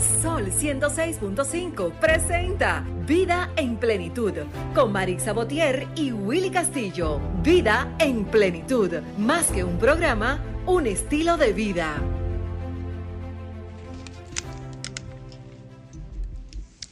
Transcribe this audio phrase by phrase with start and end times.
[0.00, 4.32] Sol 106.5 presenta Vida en Plenitud
[4.74, 7.20] con Marix Sabotier y Willy Castillo.
[7.44, 12.02] Vida en Plenitud, más que un programa, un estilo de vida.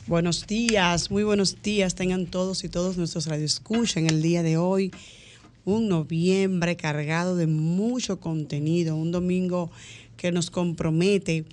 [0.07, 4.59] Buenos días, muy buenos días tengan todos y todos nuestros radioescuchas en el día de
[4.59, 4.93] hoy.
[5.64, 9.73] Un noviembre cargado de mucho contenido, un domingo
[10.16, 11.46] que nos compromete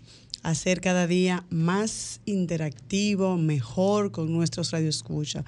[0.44, 5.46] a ser cada día más interactivo, mejor con nuestros radioescuchas.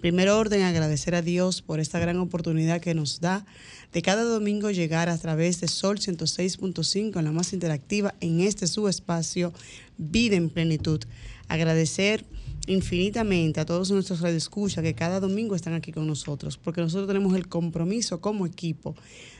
[0.00, 3.46] Primer orden, agradecer a Dios por esta gran oportunidad que nos da
[3.92, 8.66] de cada domingo llegar a través de Sol 106.5 en la más interactiva en este
[8.66, 9.54] su espacio
[9.96, 11.00] Vida en Plenitud.
[11.48, 12.26] Agradecer
[12.66, 17.34] infinitamente a todos nuestros radioescuchas que cada domingo están aquí con nosotros, porque nosotros tenemos
[17.34, 18.94] el compromiso como equipo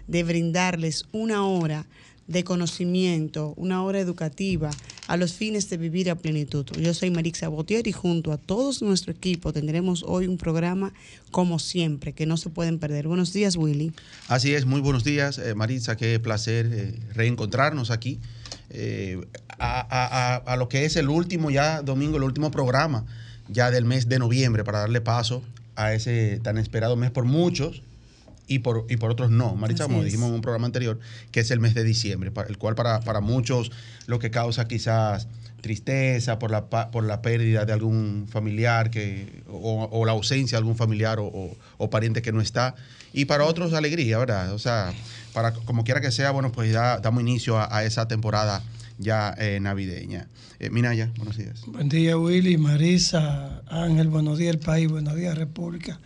[0.07, 1.87] de brindarles una hora
[2.27, 4.71] de conocimiento, una hora educativa
[5.07, 6.67] a los fines de vivir a plenitud.
[6.79, 10.93] Yo soy Marixa Botier y junto a todos nuestro equipo tendremos hoy un programa
[11.31, 13.07] como siempre que no se pueden perder.
[13.09, 13.93] Buenos días, Willy.
[14.29, 18.21] Así es, muy buenos días, eh, Maritza, qué placer eh, reencontrarnos aquí.
[18.71, 19.21] Eh,
[19.59, 23.05] a, lo que es el último ya domingo, el último programa
[23.49, 25.43] ya del mes de noviembre para darle paso
[25.77, 27.83] a ese tan esperado mes por muchos
[28.47, 29.55] y por, y por otros no.
[29.55, 30.99] Maritza, como dijimos en un programa anterior,
[31.31, 33.71] que es el mes de diciembre, el cual para, para muchos
[34.07, 35.29] lo que causa quizás
[35.65, 40.77] tristeza por la, por la pérdida de algún familiar que, o, la ausencia de algún
[40.77, 42.75] familiar o, o, pariente que no está.
[43.15, 44.53] Y para otros alegría, ¿verdad?
[44.53, 44.93] O sea,
[45.33, 48.63] para como quiera que sea, bueno, pues ya damos inicio a, esa temporada
[48.99, 50.29] ya eh, navideña.
[50.59, 51.63] Eh, Minaya, buenos días.
[51.67, 55.99] Buen día, Willy, Marisa, Ángel, buenos días, el país, buenos días, República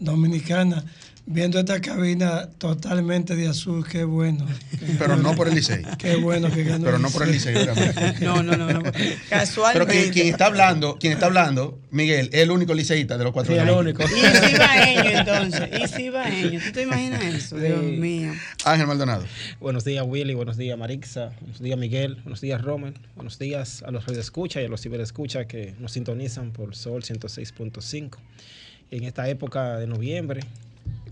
[0.00, 0.84] Dominicana
[1.26, 4.46] viendo esta cabina totalmente de azul, qué bueno.
[4.98, 5.82] Pero no por el Licey.
[5.98, 6.84] Qué bueno que ganó.
[6.84, 7.54] Pero no por el Licey.
[8.20, 8.82] No, no, no, no.
[9.28, 9.86] Casualmente.
[9.94, 13.52] Pero quien, está hablando, quien está hablando, Miguel, es el único liceísta de los cuatro.
[13.52, 14.02] Sí, el único.
[14.04, 15.68] Y si Baeño, entonces.
[15.80, 16.60] Y si Baeño.
[16.64, 17.56] ¿Tú te imaginas eso?
[17.58, 18.32] Dios mío.
[18.64, 19.24] Ángel Maldonado.
[19.60, 20.34] Buenos días, Willy.
[20.34, 21.32] Buenos días, Marixa.
[21.40, 22.16] Buenos días, Miguel.
[22.22, 22.94] Buenos días, Roman.
[23.16, 28.18] Buenos días a los radioescuchas y a los ciberescuchas que nos sintonizan por Sol 106.5.
[28.90, 30.40] En esta época de noviembre,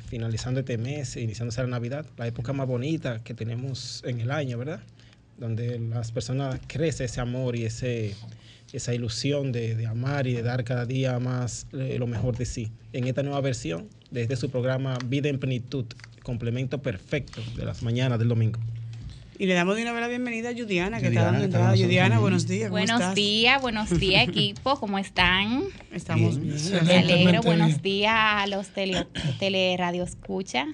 [0.06, 4.58] finalizando este mes, iniciándose la Navidad, la época más bonita que tenemos en el año,
[4.58, 4.80] ¿verdad?
[5.38, 8.14] Donde las personas crece ese amor y ese,
[8.72, 12.70] esa ilusión de, amar y de dar cada día más eh, lo mejor de sí.
[12.92, 15.86] En esta nueva versión, desde su programa Vida en Plenitud,
[16.22, 18.60] complemento perfecto de las mañanas del domingo.
[19.36, 21.70] Y le damos de una vez la bienvenida a Judiana, que está dando entrada.
[21.70, 22.70] Judiana, buenos días.
[22.70, 24.78] buenos días, buenos días, equipo.
[24.78, 25.64] ¿Cómo están?
[25.92, 26.56] Estamos bien.
[26.86, 27.42] Me alegro.
[27.42, 29.06] Buenos días a los tele,
[29.40, 30.66] teleradio escucha.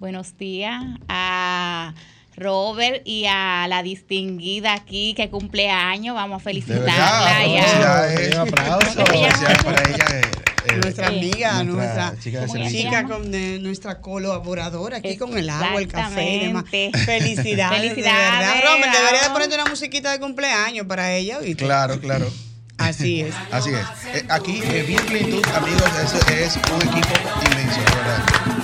[0.00, 1.94] Buenos días a
[2.36, 6.16] Robert y a la distinguida aquí que cumple años.
[6.16, 7.46] Vamos a felicitarla.
[8.32, 9.04] Un aplauso.
[9.04, 10.20] para ella.
[10.64, 13.30] Eh, nuestra amiga, nuestra, chica, con
[13.62, 16.64] nuestra colaboradora aquí con el agua, el café y demás.
[16.70, 17.06] Felicidades.
[17.06, 17.96] Felicidades.
[17.96, 18.54] De verdad.
[18.64, 21.38] Romer, debería de ponerte una musiquita de cumpleaños para ella.
[21.40, 21.64] ¿viste?
[21.64, 22.30] Claro, claro.
[22.78, 23.34] Así es.
[23.50, 24.16] Así es.
[24.16, 27.14] Eh, aquí, eh, Bien Plenitud, amigos, es, es un equipo
[27.46, 28.61] inmenso, ¿verdad?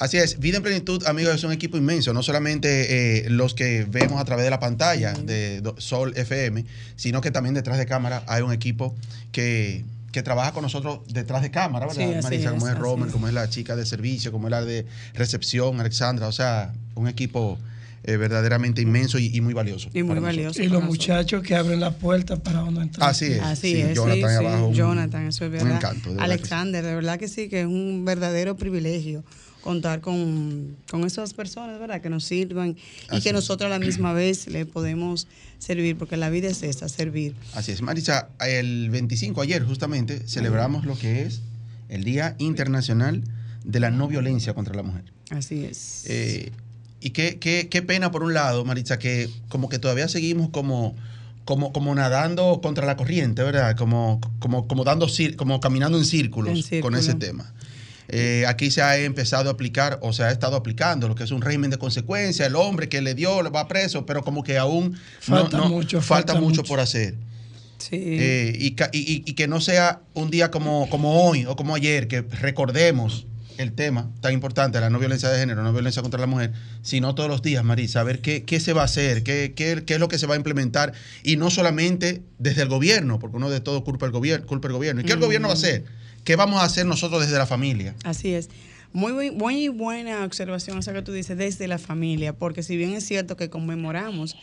[0.00, 3.84] Así es, Vida en Plenitud, amigos, es un equipo inmenso, no solamente eh, los que
[3.86, 6.64] vemos a través de la pantalla de Sol FM,
[6.96, 8.96] sino que también detrás de cámara hay un equipo
[9.30, 9.84] que,
[10.24, 12.22] trabaja con nosotros detrás de cámara, ¿verdad?
[12.22, 15.78] Marisa, como es, Roman, como es la chica de servicio, como es la de recepción,
[15.78, 17.58] Alexandra, o sea, un equipo
[18.02, 19.90] eh, verdaderamente inmenso y, muy valioso.
[19.92, 20.62] Y muy valioso.
[20.62, 23.10] Y los muchachos que abren la puerta para uno entrar.
[23.10, 23.42] Así es.
[23.42, 23.94] Así es.
[23.94, 24.72] Jonathan abajo.
[24.72, 25.66] Jonathan, eso es verdad.
[25.66, 26.16] Un encanto.
[26.18, 29.22] Alexander, de verdad que sí, que es un verdadero privilegio
[29.60, 30.76] contar con,
[31.06, 32.00] esas personas, ¿verdad?
[32.00, 32.76] Que nos sirvan
[33.12, 35.26] y que nosotros a la misma vez le podemos
[35.58, 37.34] servir, porque la vida es esta, servir.
[37.54, 37.82] Así es.
[37.82, 41.40] Marisa, el 25, ayer justamente, celebramos lo que es
[41.88, 43.22] el Día Internacional
[43.64, 45.04] de la No Violencia contra la Mujer.
[45.30, 46.04] Así es.
[46.06, 46.50] Eh,
[47.00, 50.94] y qué, qué, qué pena, por un lado, Marisa, que como que todavía seguimos como...
[51.46, 53.74] Como, como, nadando contra la corriente, ¿verdad?
[53.74, 57.52] Como, como, como, dando, como caminando en círculos con ese tema.
[58.12, 61.30] Eh, aquí se ha empezado a aplicar o se ha estado aplicando lo que es
[61.30, 62.44] un régimen de consecuencia.
[62.44, 66.64] El hombre que le dio va preso, pero como que aún falta, mucho, falta, mucho,
[66.64, 67.14] por hacer.
[67.78, 67.96] Sí.
[67.96, 72.22] Eh, y, y, que no sea un día como, como hoy o como ayer, que
[72.22, 73.26] recordemos
[73.60, 76.52] el tema tan importante, la no violencia de género, no violencia contra la mujer,
[76.82, 79.84] sino todos los días, Marisa, a ver qué, qué se va a hacer, qué, qué,
[79.86, 80.92] qué, es lo que se va a implementar,
[81.22, 84.74] y no solamente desde el gobierno, porque uno de todo culpa el gobierno, culpa el
[84.74, 85.00] gobierno.
[85.02, 85.84] ¿Y qué el gobierno va a hacer?
[86.24, 87.94] ¿Qué vamos a hacer nosotros desde la familia?
[88.04, 88.50] Así es.
[88.92, 92.92] Muy, muy, muy buena observación esa que tú dices desde la familia, porque si bien
[92.92, 94.36] es cierto que conmemoramos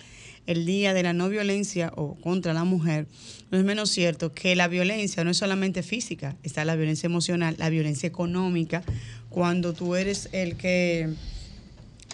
[0.47, 3.05] el Día de la No Violencia o contra la mujer,
[3.51, 7.55] no es menos cierto que la violencia no es solamente física, está la violencia emocional,
[7.59, 8.83] la violencia económica,
[9.29, 11.09] cuando tú eres el que,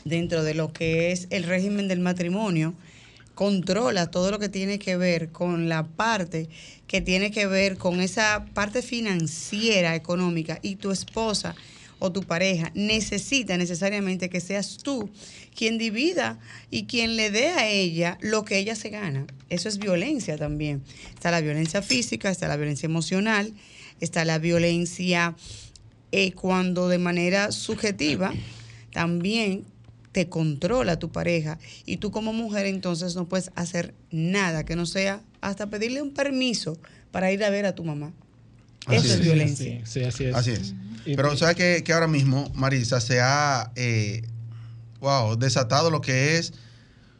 [0.03, 2.73] dentro de lo que es el régimen del matrimonio,
[3.35, 6.49] controla todo lo que tiene que ver con la parte
[6.87, 11.55] que tiene que ver con esa parte financiera, económica, y tu esposa
[12.03, 15.09] o tu pareja necesita necesariamente que seas tú
[15.55, 16.37] quien divida
[16.69, 19.25] y quien le dé a ella lo que ella se gana.
[19.47, 20.83] Eso es violencia también.
[21.13, 23.53] Está la violencia física, está la violencia emocional,
[24.01, 25.33] está la violencia
[26.11, 28.33] eh, cuando de manera subjetiva
[28.91, 29.63] también
[30.11, 34.85] te controla tu pareja y tú como mujer entonces no puedes hacer nada que no
[34.85, 36.77] sea hasta pedirle un permiso
[37.11, 38.11] para ir a ver a tu mamá.
[38.89, 39.81] Eso es, violencia.
[39.85, 40.35] Sí, así es.
[40.35, 40.73] Así es.
[41.05, 44.23] Pero sabes que, que, ahora mismo, Marisa, se ha eh,
[44.99, 46.53] wow, desatado lo que es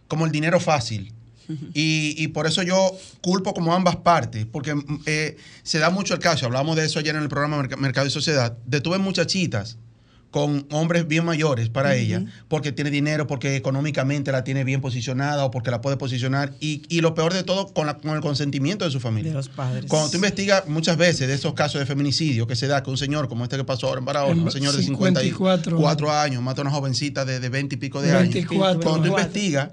[0.07, 1.13] como el dinero fácil.
[1.73, 4.75] Y, y, por eso yo culpo como ambas partes, porque
[5.05, 8.09] eh, se da mucho el caso, hablamos de eso ayer en el programa Mercado y
[8.09, 9.77] Sociedad, de tuve muchachitas
[10.33, 15.45] con hombres bien mayores para ella, porque tiene dinero, porque económicamente la tiene bien posicionada
[15.45, 16.53] o porque la puede posicionar.
[16.59, 19.29] Y, y lo peor de todo, con, la, con, el consentimiento de su familia.
[19.29, 19.85] De los padres.
[19.87, 22.97] Cuando tú investigas muchas veces de esos casos de feminicidio que se da, que un
[22.97, 26.61] señor como este que pasó ahora en Barahona, un señor de 54 cuatro años, mata
[26.61, 28.83] a una jovencita de, de 20 y pico de 24, años.
[28.83, 29.69] Cuando tú investigas,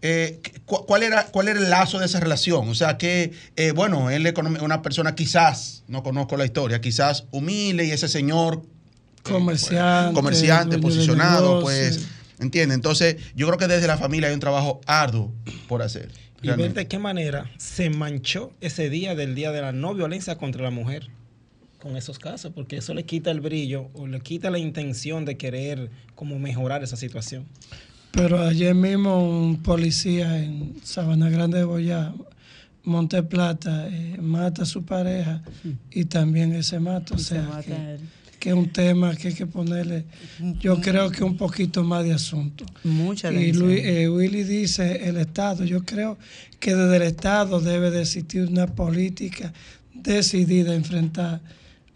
[0.00, 2.70] eh, ¿cuál, era, ¿Cuál era el lazo de esa relación?
[2.70, 7.24] O sea, que, eh, bueno, él es una persona quizás, no conozco la historia, quizás
[7.32, 8.62] humilde y ese señor
[9.22, 12.08] comerciante, comerciante posicionado, pues,
[12.38, 12.74] ¿entiende?
[12.74, 15.32] Entonces, yo creo que desde la familia hay un trabajo arduo
[15.68, 16.10] por hacer.
[16.42, 20.38] Y ver de qué manera se manchó ese día del Día de la No Violencia
[20.38, 21.10] contra la Mujer
[21.80, 25.36] con esos casos, porque eso le quita el brillo o le quita la intención de
[25.36, 27.46] querer como mejorar esa situación.
[28.12, 32.12] Pero ayer mismo un policía en Sabana Grande de Boyá,
[32.82, 35.42] Monte Plata, eh, mata a su pareja
[35.90, 37.14] y también ese mata.
[37.14, 37.98] O sea, mata que,
[38.40, 40.06] que es un tema que hay que ponerle,
[40.58, 42.64] yo creo que un poquito más de asunto.
[42.82, 46.18] Mucha Y Luis, eh, Willy dice el Estado, yo creo
[46.58, 49.52] que desde el Estado debe de existir una política
[49.94, 51.42] decidida a enfrentar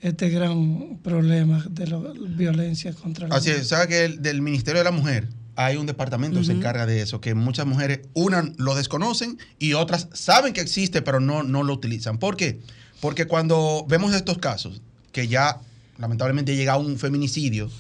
[0.03, 1.99] este gran problema de la
[2.37, 3.63] violencia contra la Así mujer.
[3.63, 5.27] es, ¿sabe que el, del Ministerio de la Mujer
[5.57, 6.47] hay un departamento que uh -huh.
[6.47, 11.01] se encarga de eso, que muchas mujeres, unas lo desconocen y otras saben que existe,
[11.01, 12.19] pero no, no lo utilizan.
[12.19, 12.61] ¿Por qué?
[13.01, 14.83] Porque cuando vemos estos casos,
[15.13, 15.61] que ya
[15.99, 17.71] lamentablemente llega a un feminicidio,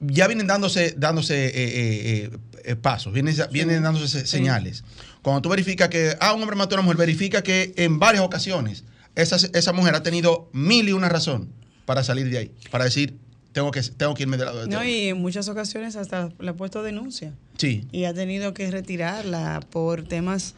[0.00, 2.30] ya vienen dándose, dándose eh, eh,
[2.64, 3.42] eh, pasos, vienen, sí.
[3.50, 4.26] vienen dándose sí.
[4.26, 4.84] señales.
[5.22, 8.22] Cuando tú verificas que ah, un hombre mató a una mujer, verifica que en varias
[8.24, 8.84] ocasiones
[9.14, 11.48] esa, esa mujer ha tenido mil y una razón
[11.84, 13.16] para salir de ahí, para decir,
[13.52, 16.50] tengo que, tengo que irme de lado de No, y en muchas ocasiones hasta le
[16.50, 17.32] ha puesto denuncia.
[17.56, 17.86] Sí.
[17.90, 20.54] Y ha tenido que retirarla por temas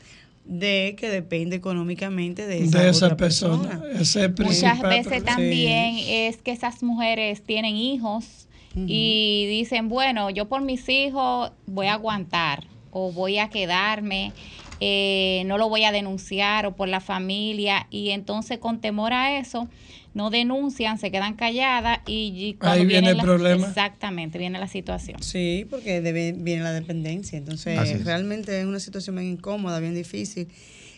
[0.48, 3.80] de que depende económicamente de esa, de esa persona.
[3.80, 4.00] persona.
[4.00, 6.06] Ese Muchas veces también sí.
[6.08, 8.86] es que esas mujeres tienen hijos uh -huh.
[8.88, 14.32] y dicen, bueno, yo por mis hijos voy a aguantar o voy a quedarme,
[14.80, 19.38] eh, no lo voy a denunciar o por la familia y entonces con temor a
[19.38, 19.68] eso
[20.18, 23.68] no denuncian, se quedan calladas y ahí viene, viene el la, problema.
[23.68, 25.22] Exactamente, viene la situación.
[25.22, 27.38] Sí, porque debe, viene la dependencia.
[27.38, 28.04] Entonces, es.
[28.04, 30.48] realmente es una situación bien incómoda, bien difícil.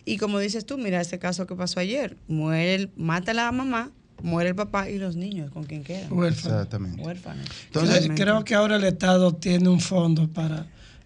[0.05, 3.91] Y como dices tú, mira ese caso que pasó ayer, muere, mata a la mamá,
[4.23, 6.11] muere el papá y los niños con quien quedan.
[6.11, 6.55] Huérfanos.
[6.55, 7.03] Exactamente.
[7.03, 7.45] Huérfanos.
[7.67, 10.65] Entonces, creo que ahora el Estado tiene un fondo para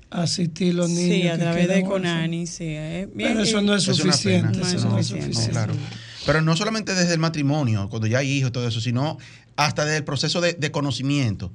[0.10, 1.15] asistir los niños.
[1.15, 2.63] Sí, a través de Conani, sí.
[2.65, 4.62] Eh, bien, Pero eso no es suficiente.
[4.62, 5.48] Es eso no, no, es suficiente.
[5.48, 5.74] No, claro.
[6.25, 9.17] Pero no solamente desde el matrimonio, cuando ya hay hijos todo eso, sino
[9.55, 11.51] hasta desde el proceso de, de, conocimiento.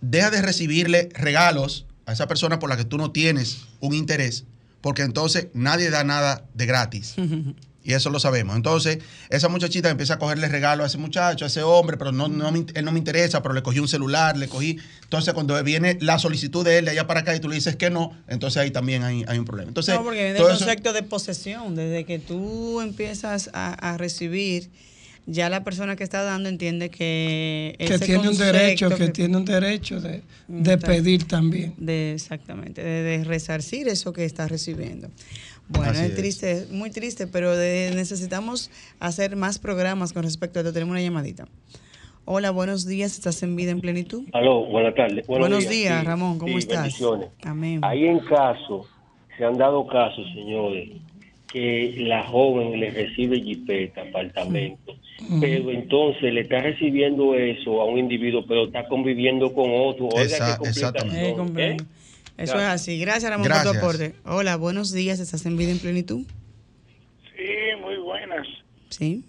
[0.00, 4.44] Deja de recibirle regalos a esa persona por la que tú no tienes un interés,
[4.80, 7.16] porque entonces nadie da nada de gratis.
[7.84, 8.56] Y eso lo sabemos.
[8.56, 8.98] Entonces,
[9.30, 12.50] esa muchachita empieza a cogerle regalo a ese muchacho, a ese hombre, pero no, no
[12.50, 14.78] me, él no me interesa, pero le cogí un celular, le cogí.
[15.04, 17.76] Entonces, cuando viene la solicitud de él de allá para acá y tú le dices
[17.76, 19.68] que no, entonces ahí también hay, hay un problema.
[19.68, 21.00] Entonces, no, porque viene el concepto eso...
[21.00, 21.76] de posesión.
[21.76, 24.70] Desde que tú empiezas a, a, recibir,
[25.26, 27.74] ya la persona que está dando entiende que.
[27.78, 31.74] Que tiene un derecho, que, que, tiene un derecho de, de pedir también.
[31.78, 35.08] De, exactamente, de, de resarcir eso que está recibiendo.
[35.68, 36.70] Bueno, es triste, es.
[36.70, 38.70] muy triste, pero de, necesitamos
[39.00, 40.72] hacer más programas con respecto a esto.
[40.72, 41.46] Tenemos una llamadita.
[42.24, 43.12] Hola, buenos días.
[43.12, 44.24] ¿Estás en vida en plenitud?
[44.32, 45.26] Aló, buenas tardes.
[45.26, 46.38] Buenos, buenos días, días sí, Ramón.
[46.38, 46.82] ¿Cómo sí, estás?
[46.82, 47.28] Bendiciones.
[47.42, 47.80] Amén.
[47.82, 48.86] Ahí en caso,
[49.36, 50.90] se han dado casos, señores,
[51.52, 55.40] que la joven le recibe jipeta, apartamento, mm.
[55.40, 60.08] pero entonces le está recibiendo eso a un individuo, pero está conviviendo con otro.
[60.08, 61.66] Oiga, Esa- qué exactamente.
[61.66, 61.76] ¿eh?
[62.38, 62.98] Eso es así.
[63.00, 64.14] Gracias, Ramón, por tu aporte.
[64.24, 65.18] Hola, buenos días.
[65.20, 66.24] ¿Estás en vida en plenitud?
[67.36, 67.44] Sí,
[67.80, 68.46] muy buenas.
[68.90, 69.24] Sí.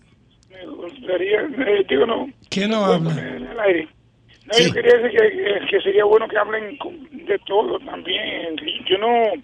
[0.49, 2.27] Me gustaría, eh, digo, no.
[2.49, 3.11] ¿Quién no habla?
[3.19, 3.87] el aire.
[4.45, 4.65] No, Sí.
[4.67, 6.77] yo quería decir que, que- sería bueno que hablen
[7.25, 8.55] de todo también.
[8.89, 9.43] Yo no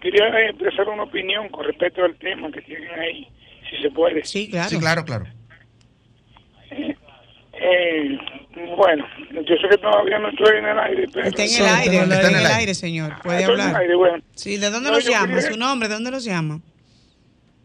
[0.00, 3.28] quería expresar una opinión con respecto al tema que tienen ahí,
[3.70, 4.24] si se puede.
[4.24, 4.68] Sí, claro.
[4.70, 5.26] Sí, claro, claro.
[7.58, 8.18] Eh,
[8.76, 11.26] bueno, yo sé que todavía no estoy en el aire, pero...
[11.28, 13.12] Está en Sí, el aire, está está en el aire, señor.
[13.22, 13.82] Puede Estoy en el hablar.
[13.82, 14.24] aire, bueno.
[14.34, 15.26] Sí, ¿de dónde No, los llama?
[15.34, 15.88] quería- ¿Su nombre?
[15.88, 16.60] ¿De dónde los llama?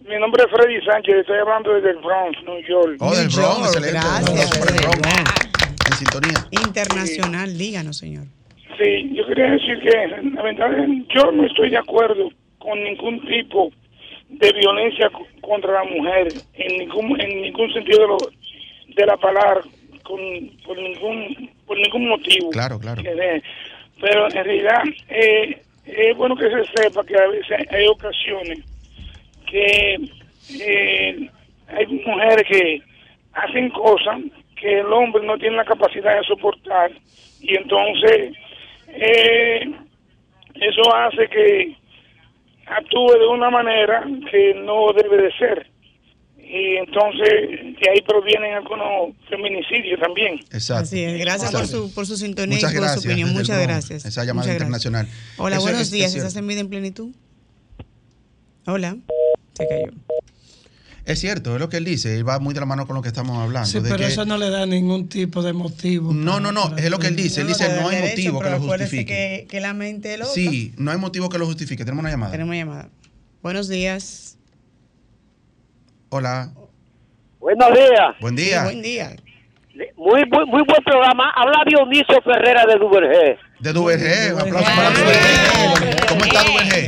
[0.08, 2.98] Mi nombre es Freddy Sánchez, estoy hablando desde el Bronx, New York.
[3.00, 3.92] Oh, del Bronx, excelente.
[4.00, 5.00] Gracias, el Bronx.
[5.02, 5.88] Bronx.
[5.88, 6.48] En sintonía.
[6.66, 8.26] Internacional, díganos, señor.
[8.82, 13.72] Sí, yo quería decir que lamentablemente yo no estoy de acuerdo con ningún tipo
[14.30, 18.18] de violencia co- contra la mujer en ningún en ningún sentido de, lo,
[18.96, 19.62] de la palabra
[20.12, 22.50] con, por ningún por ningún motivo.
[22.50, 23.02] Claro, claro.
[24.02, 28.60] Pero en realidad eh, es bueno que se sepa que a veces hay ocasiones
[29.50, 30.00] que
[30.60, 31.30] eh,
[31.68, 32.82] hay mujeres que
[33.34, 34.20] hacen cosas
[34.56, 36.92] que el hombre no tiene la capacidad de soportar
[37.40, 38.34] y entonces
[38.90, 39.72] eh,
[40.56, 41.76] eso hace que
[42.66, 45.71] actúe de una manera que no debe de ser
[46.54, 47.30] y entonces
[47.80, 50.36] de ahí provienen algunos feminicidios también.
[50.52, 50.84] Exacto.
[50.84, 51.20] Así es.
[51.20, 53.04] Gracias por su, por su sintonía Muchas y por gracias.
[53.04, 53.34] su opinión.
[53.34, 54.06] Muchas gracias.
[54.06, 54.86] Esa llamada Muchas gracias.
[54.86, 55.08] internacional.
[55.38, 56.12] Hola, Eso buenos es- días.
[56.12, 57.10] es ¿Estás en vida en plenitud?
[58.68, 58.98] Hola.
[59.58, 59.92] Se cayó.
[61.04, 62.16] Es cierto, es lo que él dice.
[62.16, 63.68] Él va muy de la mano con lo que estamos hablando.
[63.68, 66.14] Sí, de pero que- eso no le da ningún tipo de motivo.
[66.14, 67.42] No, no, no, es lo que él dice.
[67.42, 69.06] Él dice, no hay derecho, motivo que lo justifique.
[69.06, 70.32] Que, que la mente loca.
[70.32, 71.84] Sí, no hay motivo que lo justifique.
[71.86, 72.32] Tenemos una llamada.
[72.32, 72.90] Tenemos llamada.
[73.42, 74.38] Buenos días.
[76.14, 76.50] Hola,
[77.40, 78.16] Buenos días.
[78.20, 78.64] buen Sí, día.
[78.64, 79.10] buen día.
[79.96, 81.32] Muy, muy, muy buen programa.
[81.32, 83.38] Habla Dionisio Ferrera de Duvergé.
[83.62, 86.08] De Duvergé, un aplauso para Duvergé.
[86.10, 86.88] ¿Cómo está Duvergé?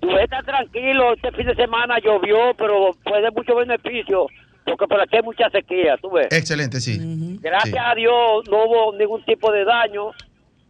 [0.00, 1.12] Duvergé está tranquilo.
[1.14, 4.26] Este fin de semana llovió, pero fue de mucho beneficio.
[4.64, 6.26] Porque por aquí hay mucha sequía, tú ves.
[6.32, 6.98] Excelente, sí.
[7.40, 7.78] Gracias Sí.
[7.78, 10.10] a Dios no hubo ningún tipo de daño.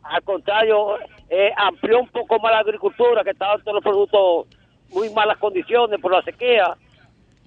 [0.02, 0.98] Al contrario,
[1.30, 4.46] eh, amplió un poco más la agricultura, que estaban todos los productos
[4.90, 6.76] muy malas condiciones por la sequía.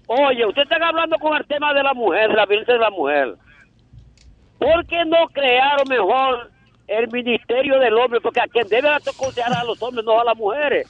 [0.08, 2.90] Oye, usted está hablando con el tema de la mujer, de la violencia de la
[2.90, 3.36] mujer.
[4.60, 6.52] ¿Por qué no crearon mejor
[6.88, 8.20] el Ministerio del Hombre?
[8.22, 10.88] Porque a quien debe aconsejar a los hombres, no a las mujeres.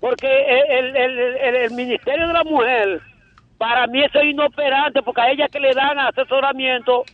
[0.00, 1.18] Porque el, el,
[1.56, 3.00] el, Ministerio de la Mujer,
[3.58, 7.04] para mí eso es inoperante, porque a ella que le dan asesoramiento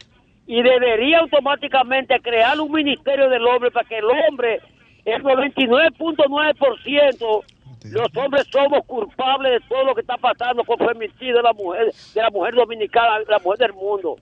[0.47, 4.61] y debería automáticamente crear un Ministerio del Hombre para que el hombre,
[5.05, 7.45] el 99.9%,
[7.91, 11.93] los hombres somos culpables de todo lo que está pasando con femicidio de la mujer,
[12.15, 14.17] de la mujer dominicana, la mujer del mundo.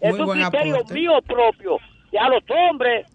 [0.00, 0.94] es un criterio aporte.
[0.94, 1.76] mío propio.
[2.10, 3.06] Y a los hombres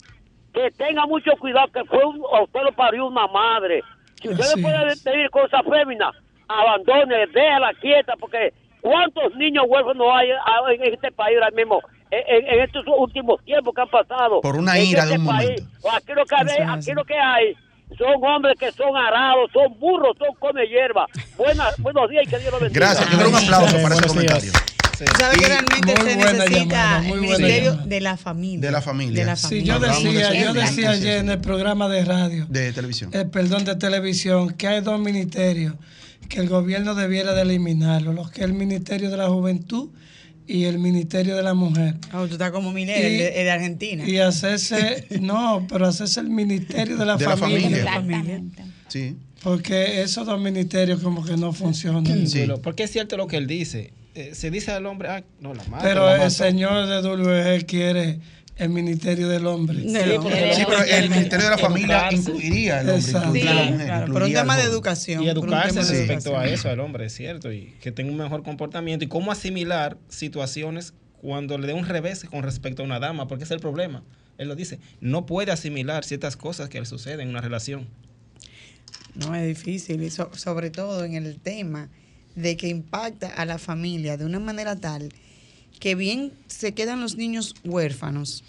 [0.53, 3.81] que tengan mucho cuidado, que fue un, a usted lo parió una madre.
[4.21, 5.03] Si usted Así le puede es.
[5.03, 6.15] pedir cosas féminas,
[6.47, 10.29] abandone, déjala quieta, porque ¿cuántos niños huérfanos hay
[10.75, 11.79] en este país ahora mismo?
[12.09, 14.39] En, en- estos últimos tiempos que han pasado.
[14.41, 15.49] Por una ira este de un país.
[15.61, 15.89] momento.
[15.93, 17.53] Aquí lo que, hay, aquí lo que hay
[17.97, 21.05] son hombres que son arados, son burros, son come hierba.
[21.37, 22.85] Buena, buenos días y que Dios los bendiga.
[22.87, 23.09] Gracias.
[23.09, 24.51] Yo quiero un aplauso para ese comentario.
[24.97, 25.03] Sí.
[25.05, 27.85] Y- que realmente Muy se buena necesita llamada, el ministerio llamada.
[27.87, 28.61] de la familia.
[28.67, 29.19] De la familia.
[29.19, 29.73] De la Sí, familia.
[29.73, 33.11] yo decía, yo decía ayer en el programa de radio, De televisión.
[33.13, 35.75] eh, perdón, de televisión, que hay dos ministerios
[36.29, 39.89] que el gobierno debiera de eliminarlo, lo que es el Ministerio de la Juventud
[40.47, 41.95] y el Ministerio de la Mujer.
[42.13, 44.07] Oh, tú estás como Miguel, el, Y- de- el de Argentina.
[44.07, 47.61] Y hacerse, no, pero hacerse el Ministerio de la De la familia.
[47.69, 47.77] familia.
[47.79, 48.63] Exactamente.
[48.87, 49.17] Sí.
[49.43, 52.27] Porque esos dos ministerios como que no funcionan.
[52.27, 52.47] Sí.
[52.63, 53.93] Porque es cierto lo que él dice.
[54.15, 55.87] Eh, se dice al hombre, ah, no, la madre.
[55.89, 58.19] Pero la el señor de WG quiere
[58.57, 59.79] el Ministerio del Hombre.
[59.81, 61.09] De Sí, Sí, pero el.
[61.09, 62.15] Ministerio de la Familia Educarse.
[62.31, 63.27] incluiría al hombre, Exacto.
[63.27, 63.85] incluiría a la Sí, mujer.
[63.87, 65.23] claro, por un tema de educación.
[65.23, 65.97] Y por un educarse tema de Sí.
[65.99, 69.31] respecto a eso al hombre, es cierto, y que tenga un mejor comportamiento y cómo
[69.31, 73.57] asimilar situaciones cuando le dé un revés con respecto a una dama, porque ese es
[73.57, 74.03] el problema.
[74.37, 77.87] Él lo dice, no puede asimilar ciertas cosas que le suceden en una relación.
[79.15, 81.89] No, es difícil, y so- sobre todo en el tema
[82.35, 85.09] de que impacta a la familia de una manera tal
[85.79, 88.43] que bien se quedan los niños huérfanos,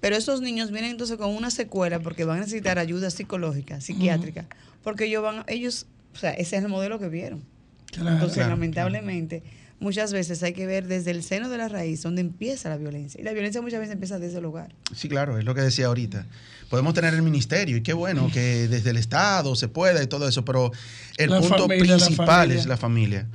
[0.00, 4.46] pero esos niños vienen entonces con una secuela porque van a necesitar ayuda psicológica, psiquiátrica,
[4.82, 7.42] porque ellos van, ellos, o sea, ese es el modelo que vieron.
[7.90, 8.12] Claro.
[8.12, 9.42] Entonces, Claro, lamentablemente,
[9.80, 13.20] muchas veces hay que ver desde el seno de la raíz donde empieza la violencia.
[13.20, 14.74] Y la violencia muchas veces empieza desde el hogar.
[14.94, 16.26] Sí, claro, es lo que decía ahorita.
[16.68, 20.28] Podemos tener el ministerio y qué bueno que desde el Estado se pueda y todo
[20.28, 20.70] eso, pero
[21.16, 23.26] el La punto familia, principal es la familia.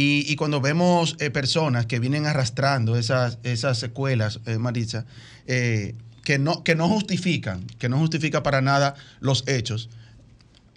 [0.00, 5.06] Y, cuando vemos eh, personas que vienen arrastrando esas, esas secuelas, eh, Marisa,
[5.48, 9.90] eh, que, no, que no justifican, que no justifican para nada los hechos,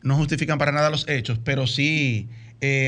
[0.01, 2.29] no justifican para nada los hechos, pero sí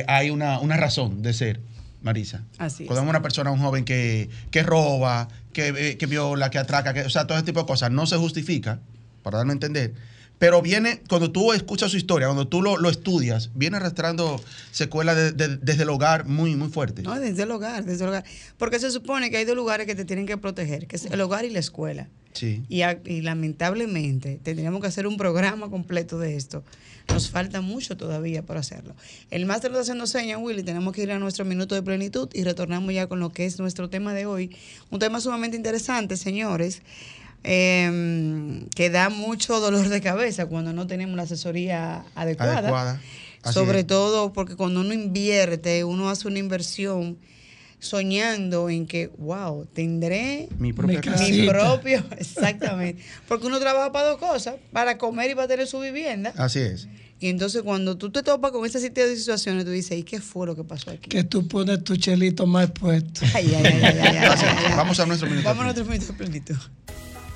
[0.08, 1.60] hay una, razón de ser.
[2.02, 2.44] Marisa.
[2.58, 4.28] Así Cuando vemos una persona, un joven que,
[4.64, 8.08] roba, que, que, viola, que atraca, que, o sea, todo ese tipo de cosas, no
[8.08, 8.80] se justifica,
[9.22, 9.94] para darme a entender,
[10.44, 15.84] pero viene, cuando tú escuchas su historia, cuando tú lo, estudias, viene arrastrando secuelas desde
[15.84, 17.02] el hogar muy, muy fuerte.
[17.02, 18.26] No, desde el hogar, desde el hogar.
[18.58, 21.22] Porque se supone que hay dos lugares que te tienen que proteger, que es el
[21.22, 22.10] hogar y la escuela.
[22.34, 22.62] Sí.
[22.68, 26.62] Y, y lamentablemente tendríamos que hacer un programa completo de esto.
[27.08, 28.98] Nos falta mucho todavía por hacerlo.
[29.32, 30.64] El máster lo está haciendo señas, Willy.
[30.64, 33.60] Tenemos que ir a nuestro minuto de plenitud y retornamos ya con lo que es
[33.60, 34.54] nuestro tema de hoy.
[34.90, 36.82] Un tema sumamente interesante, señores
[37.44, 43.00] eh, que da mucho dolor de cabeza cuando no tenemos la asesoría adecuada.
[43.52, 47.18] Sobre todo porque cuando uno invierte, uno hace una inversión
[47.80, 53.04] soñando en que, wow, tendré mi, propia mi propio, exactamente.
[53.28, 56.34] Porque uno trabaja para dos cosas, para comer y para tener su vivienda.
[56.38, 56.88] Así es.
[57.20, 60.20] Y entonces cuando tú te topas con ese sitio de situaciones, tú dices, ¿y qué
[60.20, 61.10] fue lo que pasó aquí?
[61.10, 63.22] Que tú pones tu chelito más puesto.
[63.34, 65.48] Ay, ay, ay, ay, Vamos a nuestro minuto.
[65.48, 66.58] Vamos a nuestro minuto de plenitud.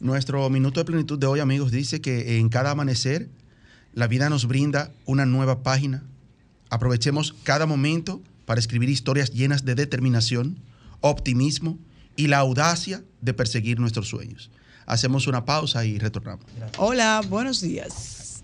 [0.00, 3.28] Nuestro minuto de plenitud de hoy, amigos, dice que en cada amanecer
[3.92, 6.04] la vida nos brinda una nueva página.
[6.70, 10.58] Aprovechemos cada momento para escribir historias llenas de determinación,
[11.02, 11.78] optimismo
[12.16, 14.50] y la audacia de perseguir nuestros sueños.
[14.86, 16.46] Hacemos una pausa y retornamos.
[16.78, 18.42] Hola, buenos días.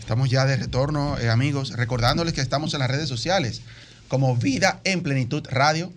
[0.00, 3.62] Estamos ya de retorno, eh, amigos, recordándoles que estamos en las redes sociales
[4.08, 5.92] como Vida en Plenitud Radio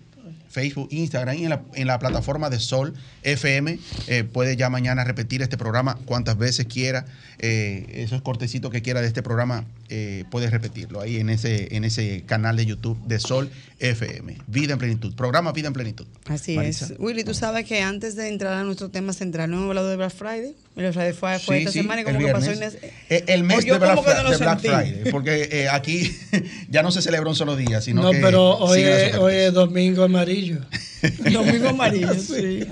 [0.48, 2.94] Facebook, Instagram y en la, plataforma de Sol
[3.32, 3.78] FM.
[4.06, 7.06] Eh, puede ya mañana repetir este programa cuantas veces quiera.
[7.40, 11.84] Eh, esos cortecitos que quiera de este programa, eh, puede repetirlo ahí en ese, en
[11.84, 14.38] ese canal de YouTube de Sol FM.
[14.48, 15.14] Vida en plenitud.
[15.14, 16.06] Programa Vida en plenitud.
[16.26, 16.94] Así es.
[16.98, 19.96] Willy, tú sabes que antes de entrar a nuestro tema central, no hemos hablado de
[19.96, 20.56] Black Friday.
[20.74, 25.10] Black Friday fue, fue esta semana y como que pasó El mes de Black, Friday.
[25.10, 26.16] Porque aquí
[26.68, 28.18] ya no se celebra un solo día, sino no, que.
[28.18, 28.82] No, pero hoy
[29.18, 30.58] hoy es domingo amarillo.
[31.32, 32.66] domingo amarillo, sí.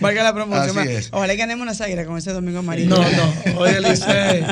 [0.00, 0.76] Valga la promoción.
[1.12, 2.90] Ojalá que ganemos una sagra con ese domingo amarillo.
[2.90, 3.58] No, no.
[3.58, 4.44] Hoy, Elise,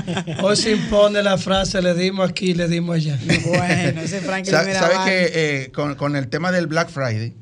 [0.43, 3.19] hoy se impone la frase, le dimos aquí, le dimos allá.
[3.47, 7.35] Bueno, ese Franklin ¿Sabes que eh, con, con, el tema del Black Friday,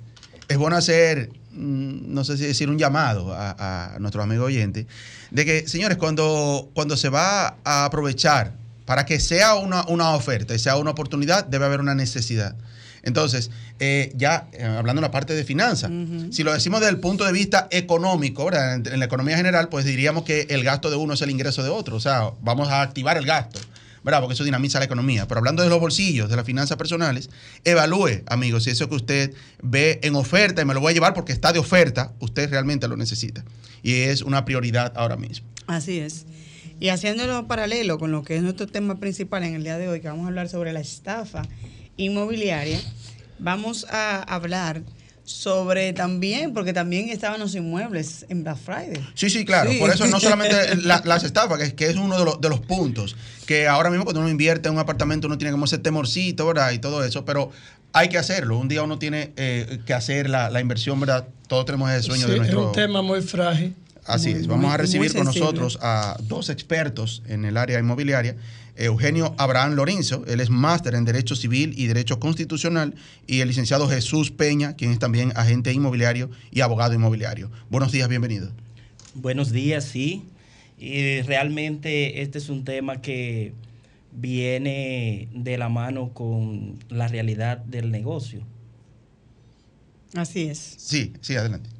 [0.49, 4.87] es bueno hacer, mm, no sé si decir un llamado a, a nuestros amigos oyentes,
[5.31, 8.53] de que, señores, cuando, cuando se va a aprovechar
[8.85, 12.57] para que sea una, una oferta y sea una oportunidad, debe haber una necesidad.
[13.07, 15.90] Entonces, eh, ya eh, hablando de la parte de finanzas,
[16.31, 20.25] si lo decimos desde el punto de vista económico, En, la economía general, pues diríamos
[20.25, 21.97] que el gasto de uno es el ingreso de otro.
[21.97, 23.61] O sea, vamos a activar el gasto.
[24.03, 24.21] ¿verdad?
[24.21, 25.27] Porque eso dinamiza la economía.
[25.27, 27.29] Pero hablando de los bolsillos, de las finanzas personales,
[27.64, 31.12] evalúe, amigos, si eso que usted ve en oferta y me lo voy a llevar
[31.12, 33.45] porque está de oferta, usted realmente lo necesita.
[33.83, 35.49] Y es una prioridad ahora mismo.
[35.66, 36.25] Así es.
[36.79, 40.01] Y haciéndolo paralelo con lo que es nuestro tema principal en el día de hoy,
[40.01, 41.42] que vamos a hablar sobre la estafa
[41.97, 42.81] inmobiliaria,
[43.39, 44.83] vamos a hablar
[45.25, 49.05] sobre también, porque también estaban los inmuebles en Black Friday.
[49.15, 49.71] Sí, sí, claro.
[49.81, 53.17] Por eso no solamente las estafas, que, que, es uno de los, de los puntos,
[53.45, 56.71] que ahora mismo cuando uno invierte en un apartamento uno tiene como ese temorcito, ¿verdad?
[56.71, 57.51] Y todo eso, pero
[57.93, 58.59] hay que hacerlo.
[58.59, 61.27] Un día uno tiene eh, que hacer la, inversión, ¿verdad?
[61.49, 62.61] Todos tenemos ese sueño de nuestro...
[62.61, 63.75] Es un tema muy frágil.
[64.05, 64.47] Así es.
[64.47, 68.37] Vamos a recibir con nosotros a dos expertos en el área inmobiliaria
[68.77, 72.95] Eugenio Abraham Lorenzo, él es máster en Derecho Civil y Derecho Constitucional,
[73.27, 77.51] y el licenciado Jesús Peña, quien es también agente inmobiliario y abogado inmobiliario.
[77.71, 78.51] Buenos días, bienvenido.
[79.15, 80.25] Buenos días, sí.
[80.79, 83.55] Y realmente este es un tema que
[84.12, 88.43] viene de la mano con la realidad del negocio.
[90.15, 90.75] Así es.
[90.77, 91.71] Sí, sí, adelante.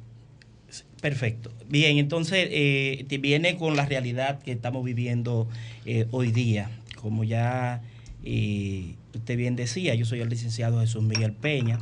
[1.01, 1.51] Perfecto.
[1.69, 5.47] Bien, entonces eh, viene con la realidad que estamos viviendo
[5.85, 7.81] eh, hoy día como ya
[8.23, 11.79] eh, usted bien decía, yo soy el licenciado Jesús Miguel Peña,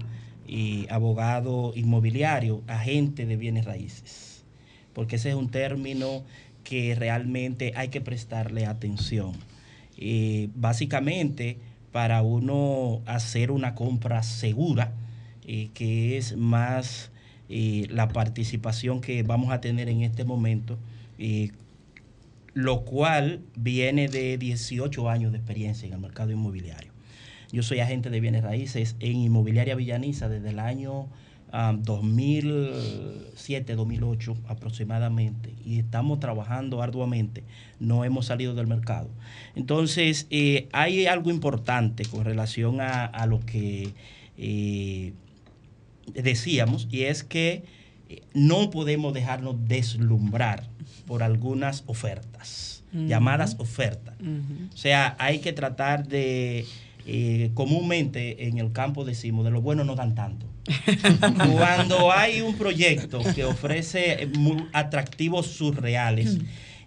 [0.48, 4.44] y abogado inmobiliario, agente de bienes raíces,
[4.94, 6.24] porque ese es un término
[6.64, 9.34] que realmente hay que prestarle atención.
[10.56, 11.58] básicamente,
[11.96, 14.92] para uno hacer una compra segura,
[15.48, 17.10] eh, que es más
[17.48, 20.78] eh, la participación que vamos a tener en este momento
[22.56, 26.92] lo cual viene de 18 años de experiencia en el mercado inmobiliario.
[27.52, 31.08] Yo soy agente de bienes raíces en Inmobiliaria Villaniza desde el año
[31.52, 37.44] 2007, 2008 aproximadamente y estamos trabajando arduamente,
[37.80, 39.10] no hemos salido del mercado.
[39.56, 43.94] Entonces, eh, hay algo importante con relación a, lo que
[44.38, 45.14] eh,
[46.14, 47.64] decíamos y es que
[48.10, 50.68] eh, no podemos dejarnos deslumbrar
[51.06, 54.16] por algunas ofertas, llamadas ofertas.
[54.74, 56.66] O sea, hay que tratar de
[57.08, 60.48] eh, comúnmente en el campo decimos, de lo bueno no dan tanto.
[61.54, 64.28] Cuando hay un proyecto que ofrece
[64.74, 66.40] atractivos surreales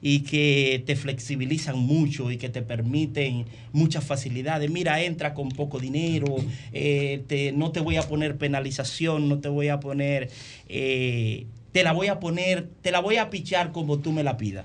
[0.02, 5.78] y que te flexibilizan mucho y que te permiten muchas facilidades, mira, entra con poco
[5.78, 6.36] dinero,
[6.72, 10.30] eh, no te voy a poner penalización, no te voy a poner,
[10.68, 14.36] eh, te la voy a poner, te la voy a pichar como tú me la
[14.36, 14.64] pidas.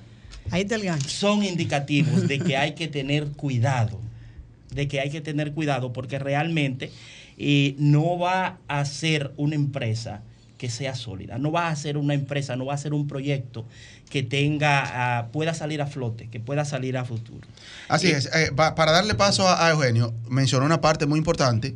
[0.52, 1.10] Ahí te el gancho.
[1.10, 4.00] Son indicativos de que hay que tener cuidado
[4.74, 6.92] de que hay que tener cuidado porque realmente
[7.38, 10.22] eh, no va a ser una empresa
[10.58, 13.66] que sea sólida, no va a ser una empresa, no va a ser un proyecto
[14.10, 17.46] que tenga, ah, pueda salir a flote, que pueda salir a futuro.
[17.90, 21.76] Así es, eh, para darle paso a Eugenio, mencionó una parte muy importante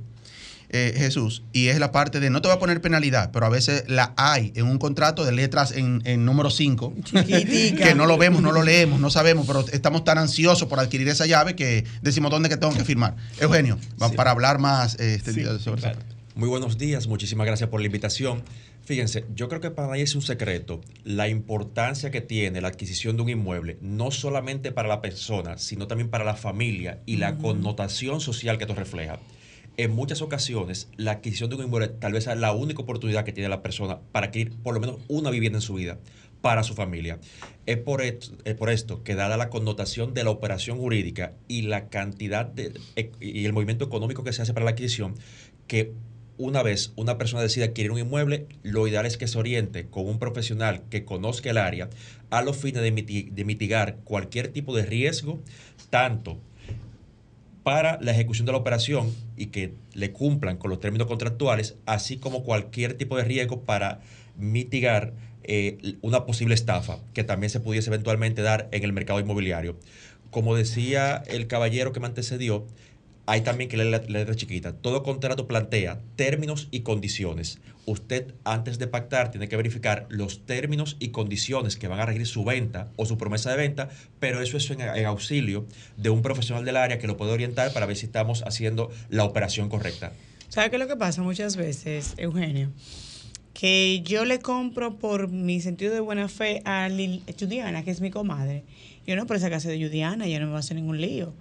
[0.69, 3.49] eh, Jesús, y es la parte de no te va a poner penalidad, pero a
[3.49, 8.41] veces la hay en un contrato de letras en, número 5, que no lo vemos,
[8.41, 12.31] no lo leemos, no sabemos, pero estamos tan ansiosos por adquirir esa llave que decimos
[12.31, 13.15] dónde que tengo que firmar.
[13.39, 13.79] Eugenio,
[14.17, 15.99] para hablar más eh, este sobre eso.
[16.35, 18.43] Muy buenos días, muchísimas gracias por la invitación.
[18.83, 23.15] Fíjense, yo creo que para nadie es un secreto la importancia que tiene la adquisición
[23.15, 27.37] de un inmueble, no solamente para la persona, sino también para la familia y la
[27.37, 29.19] connotación social que esto refleja
[29.77, 33.31] en muchas ocasiones la adquisición de un inmueble tal vez es la única oportunidad que
[33.31, 35.99] tiene la persona para adquirir por lo menos una vivienda en su vida
[36.41, 37.19] para su familia.
[37.65, 41.63] Es por, esto, es por esto que dada la connotación de la operación jurídica y
[41.63, 42.73] la cantidad de,
[43.19, 45.15] y el movimiento económico que se hace para la adquisición,
[45.67, 45.93] que
[46.37, 50.07] una vez una persona decide adquirir un inmueble, lo ideal es que se oriente con
[50.07, 51.89] un profesional que conozca el área
[52.29, 55.41] a los fines de mitigar cualquier tipo de riesgo,
[55.89, 56.39] tanto
[57.67, 62.15] para la ejecución de la operación y que le cumplan con los términos contractuales, así
[62.15, 63.99] como cualquier tipo de riesgo para
[64.37, 65.11] mitigar
[65.43, 69.77] eh, una posible estafa que también se pudiese eventualmente dar en el mercado inmobiliario.
[70.31, 72.65] Como decía el caballero que me antecedió,
[73.27, 74.71] hay también que leer la, letra chiquita.
[74.73, 77.59] Todo contrato plantea términos y condiciones.
[77.85, 82.25] Usted, antes de pactar, tiene que verificar los términos y condiciones que van a regir
[82.25, 83.89] su venta o su promesa de venta,
[84.21, 87.85] pero eso es en, auxilio de un profesional del área que lo puede orientar para
[87.85, 90.13] ver si estamos haciendo la operación correcta.
[90.47, 92.71] ¿Sabe qué es lo que pasa muchas veces, Eugenio?
[93.53, 96.89] Que yo le compro por mi sentido de buena fe a
[97.37, 98.63] Judiana, que es mi comadre.
[99.05, 101.33] Yo no por esa casa de Judiana, ya no me va a hacer ningún lío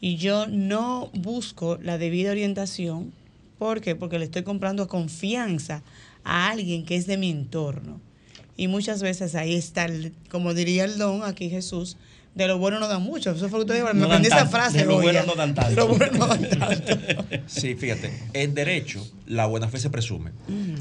[0.00, 3.12] y yo no busco la debida orientación.
[3.58, 3.94] ¿Por qué?
[3.94, 5.82] Porque le estoy comprando confianza
[6.24, 8.00] a alguien que es de mi entorno.
[8.56, 9.86] Y muchas veces ahí está,
[10.30, 11.96] como diría el don aquí Jesús,
[12.34, 13.30] de lo bueno no dan mucho.
[13.32, 13.94] Eso fue lo que usted dijo.
[13.94, 14.78] Me aprendí esa frase.
[14.78, 15.74] De lo bueno no dan tanto.
[15.74, 16.96] lo bueno no dan tanto.
[17.46, 18.12] sí, fíjate.
[18.32, 20.32] En derecho, la buena fe se presume.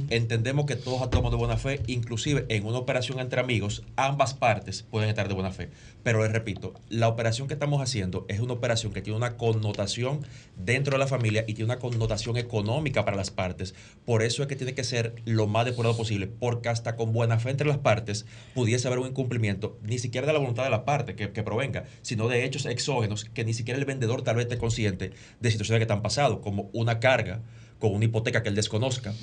[0.10, 4.82] Entendemos que todos actuamos de buena fe, inclusive en una operación entre amigos, ambas partes
[4.82, 5.70] pueden estar de buena fe.
[6.02, 10.26] Pero les repito, la operación que estamos haciendo es una operación que tiene una connotación
[10.58, 13.76] dentro de la familia y tiene una connotación económica para las partes.
[14.04, 17.38] Por eso es que tiene que ser lo más depurado posible, porque hasta con buena
[17.38, 20.86] fe entre las partes pudiese haber un incumplimiento, ni siquiera de la voluntad de la
[20.86, 24.58] parte que, provenga, sino de hechos exógenos que ni siquiera el vendedor tal vez esté
[24.58, 27.44] consciente de situaciones que están pasando, como una carga
[27.80, 29.14] con una hipoteca que él desconozca,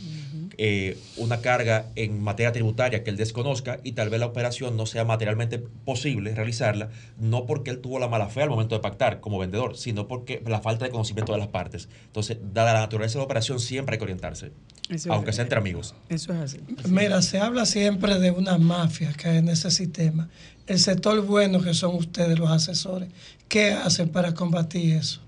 [0.58, 4.86] eh, una carga en materia tributaria que él desconozca y tal vez la operación no
[4.86, 6.88] sea materialmente posible realizarla,
[7.18, 10.42] no porque él tuvo la mala fe al momento de pactar como vendedor, sino porque
[10.46, 11.90] la falta de conocimiento de las partes.
[12.06, 14.52] Entonces, dada la naturaleza de la operación, siempre hay que orientarse,
[15.10, 15.94] aunque sea entre amigos.
[16.08, 16.60] Eso es así.
[16.88, 20.30] Mira, se habla siempre de una mafia que hay en ese sistema.
[20.66, 23.10] El sector bueno que son ustedes los asesores,
[23.48, 25.25] ¿qué hacen para combatir eso?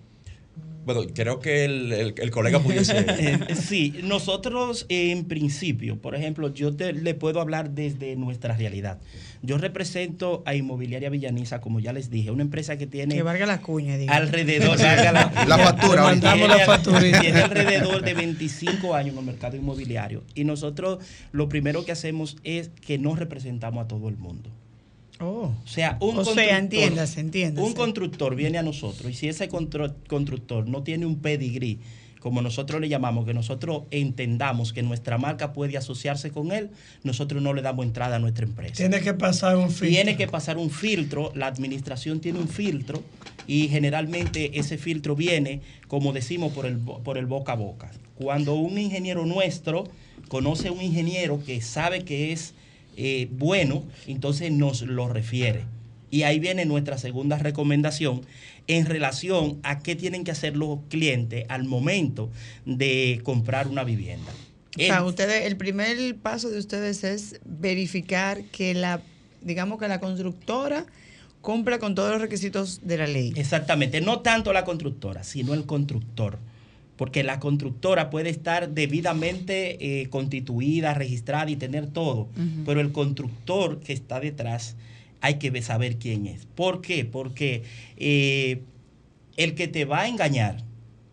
[0.88, 3.05] Bueno, creo que el, colega pudiese...
[3.18, 8.98] Eh, sí, nosotros en principio, por ejemplo, yo le puedo hablar desde nuestra realidad.
[9.42, 13.16] Yo represento a Inmobiliaria Villaniza, como ya les dije, una empresa que tiene...
[13.16, 14.14] Que valga la cuña, digo.
[14.14, 14.79] Alrededor...
[14.81, 16.05] la, la, factura.
[16.05, 17.20] Mandamos la factura.
[17.20, 20.24] Tiene alrededor de 25 años en el mercado inmobiliario.
[20.35, 24.48] Y nosotros lo primero que hacemos es que no representamos a todo el mundo.
[25.20, 25.52] Oh.
[25.64, 31.07] O sea, un constructor, Un constructor viene a nosotros y si ese constructor no tiene
[31.07, 31.81] un pedigrí
[32.20, 36.70] como nosotros le llamamos, que nosotros entendamos que nuestra marca puede asociarse con él,
[37.04, 38.74] nosotros no le damos entrada a nuestra empresa.
[38.74, 39.88] Tiene que pasar un filtro.
[39.88, 43.02] Tiene que pasar un filtro, la administración tiene un filtro
[43.46, 47.90] y generalmente ese filtro viene, como decimos, por el, por el boca a boca.
[48.16, 49.85] Cuando un ingeniero nuestro
[50.28, 52.54] conoce a un ingeniero que sabe que es
[53.00, 55.64] eh, bueno, entonces nos lo refiere.
[56.11, 58.22] Y ahí viene nuestra segunda recomendación
[58.66, 62.28] en relación a qué tienen que hacer los clientes al momento
[62.66, 64.32] de comprar una vivienda.
[64.76, 69.00] O sea, ustedes, el primer paso de ustedes es verificar que la,
[69.42, 70.84] digamos que la constructora
[71.40, 73.32] cumpla con todos los requisitos de la ley.
[73.37, 76.40] Exactamente, no tanto la constructora, sino el constructor.
[76.98, 82.28] Porque la constructora puede estar debidamente eh, constituida, registrada y tener todo,
[82.66, 84.76] pero el constructor que está detrás
[85.20, 86.44] hay que saber quién es.
[86.44, 87.04] ¿Por qué?
[87.04, 87.62] Porque
[87.96, 88.62] eh,
[89.37, 90.64] el que te va a engañar,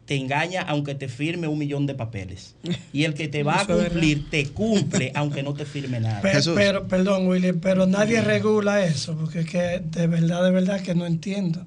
[0.06, 2.56] te engaña aunque te firme un millón de papeles.
[2.94, 6.22] Y el que te va a cumplir, te cumple aunque no te firme nada.
[6.56, 10.96] Pero, perdón, Willy, pero nadie regula eso, porque es que de verdad, de verdad que
[10.96, 11.66] no entiendo.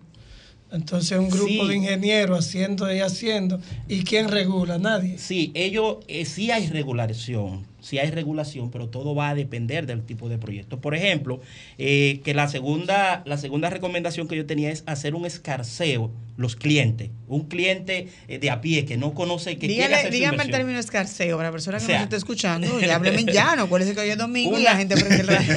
[0.71, 4.79] Entonces un grupo de ingenieros haciendo y haciendo, ¿y quién regula?
[4.79, 5.17] Nadie.
[5.19, 10.03] Sí, ellos eh, sí hay regulación, sí hay regulación, pero todo va a depender del
[10.03, 10.79] tipo de proyecto.
[10.79, 11.41] Por ejemplo,
[11.79, 16.55] eh, que la segunda, la segunda recomendación que yo tenía es hacer un escarceo los
[16.55, 17.11] clientes.
[17.29, 20.79] Un cliente eh, de a pie que no conoce, que dígame, quiere Dígame el término
[20.79, 22.79] escarceo para la persona que no nos está escuchando.
[22.81, 23.69] Y hábleme en llano.
[23.71, 25.55] ¿Cuál es el que hoy es domingo y la gente prende el radio?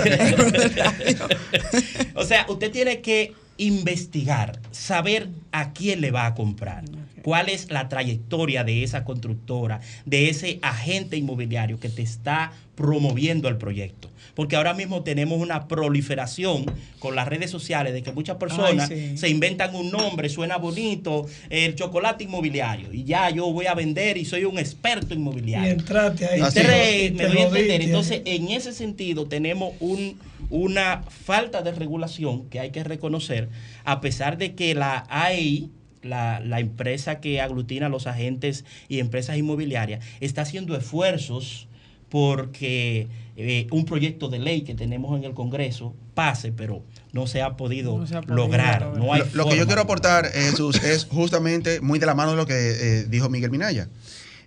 [2.16, 6.84] o sea, usted tiene que investigar, saber a quién le va a comprar,
[7.22, 13.48] cuál es la trayectoria de esa constructora, de ese agente inmobiliario que te está promoviendo
[13.48, 14.10] el proyecto.
[14.34, 16.66] Porque ahora mismo tenemos una proliferación
[17.00, 21.76] con las redes sociales de que muchas personas se inventan un nombre, suena bonito, el
[21.76, 25.70] chocolate inmobiliario, y ya yo voy a vender y soy un experto inmobiliario.
[25.70, 27.12] Y entrate ahí.
[27.12, 27.82] me doy a entender.
[27.82, 30.18] Entonces, en ese sentido, tenemos un
[30.52, 33.50] una falta de regulación que hay que reconocer,
[33.84, 35.72] a pesar de que la AEI,
[36.04, 41.68] la, empresa que aglutina a los agentes y empresas inmobiliarias, está haciendo esfuerzos
[42.10, 46.84] porque eh, un proyecto de ley que tenemos en el Congreso pase, pero
[47.14, 48.92] no se ha podido, lograr.
[49.34, 52.54] lo, que yo quiero aportar, Jesús, es justamente muy de la mano de lo que
[52.54, 53.88] eh, dijo Miguel Minaya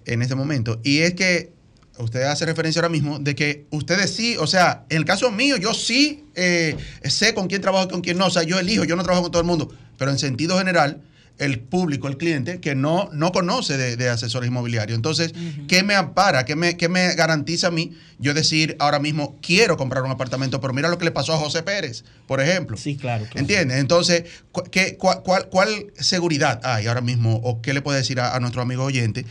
[0.04, 0.78] en este momento.
[0.82, 1.52] Y es que
[1.98, 5.56] usted hace referencia ahora mismo de que ustedes sí, o sea, en el caso mío,
[5.56, 8.26] yo sí eh, sé con quién trabajo y con quién no.
[8.26, 9.72] O sea, yo elijo, yo no trabajo con todo el mundo.
[9.96, 11.02] Pero en sentido general,
[11.38, 14.96] el público, el cliente, que no, no conoce de, asesores inmobiliarios.
[14.96, 15.32] Entonces,
[15.68, 16.44] ¿qué me ampara?
[16.44, 20.60] ¿Qué me, ¿Qué me garantiza a mí yo decir ahora mismo quiero comprar un apartamento?
[20.60, 22.76] Pero mira lo que le pasó a José Pérez, por ejemplo.
[22.76, 23.26] Sí, claro.
[23.34, 23.78] ¿Entiendes?
[23.78, 24.24] Entonces,
[24.70, 28.62] ¿qué, cuál, cuál, seguridad hay ahora mismo o qué le puede decir a, a nuestro
[28.62, 29.24] amigo oyente?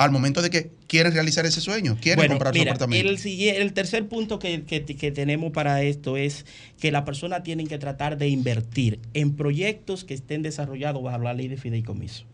[0.00, 3.06] Al momento de que quieren realizar ese sueño, quieren comprar su apartamento.
[3.06, 4.60] El, el tercer punto que,
[5.14, 6.46] tenemos para esto es
[6.80, 11.34] que la persona tiene que tratar de invertir en proyectos que estén desarrollados bajo la
[11.34, 12.24] ley de fideicomiso.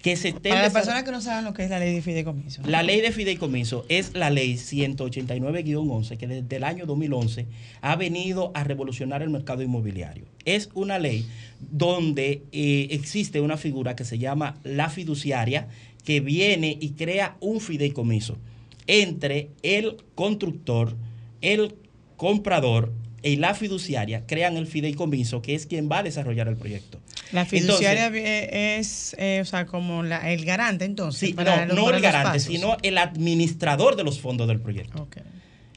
[0.00, 2.62] Que se Para las personas que no saben lo que es la ley de fideicomiso.
[2.66, 7.46] La ley de fideicomiso es la ley 189-11 que desde el año 2011
[7.80, 10.26] ha venido a revolucionar el mercado inmobiliario.
[10.44, 11.26] Es una ley
[11.70, 15.68] donde eh, existe una figura que se llama la fiduciaria,
[16.04, 18.38] que viene y crea un fideicomiso
[18.86, 20.96] entre el constructor,
[21.40, 21.74] el
[22.16, 26.98] comprador y la fiduciaria crean el fideicomiso, que es quien va a desarrollar el proyecto.
[27.30, 31.30] La fiduciaria es, eh, o sea, como el garante, entonces.
[31.30, 35.08] Sí, no, no el garante, sino el administrador de los fondos del proyecto.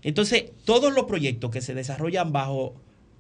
[0.04, 2.76] Entonces, todos los proyectos que se desarrollan bajo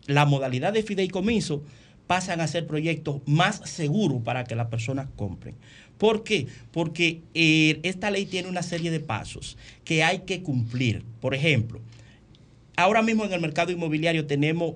[0.08, 1.63] la modalidad de fideicomiso
[2.08, 5.56] pasan a ser proyectos más seguros para que las personas compren.
[5.98, 6.48] ¿Por qué?
[6.72, 11.04] Porque eh, esta ley tiene una serie de pasos que hay que cumplir.
[11.22, 11.80] Por ejemplo,
[12.76, 14.76] ahora mismo en el mercado inmobiliario tenemos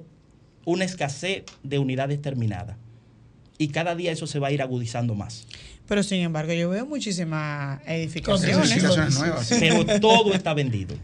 [0.66, 2.78] una escasez de unidades terminadas
[3.58, 5.46] y cada día eso se va a ir agudizando más.
[5.88, 9.16] Pero sin embargo, yo veo muchísimas edificaciones.
[9.16, 9.50] nuevas.
[9.60, 10.96] Pero todo está vendido.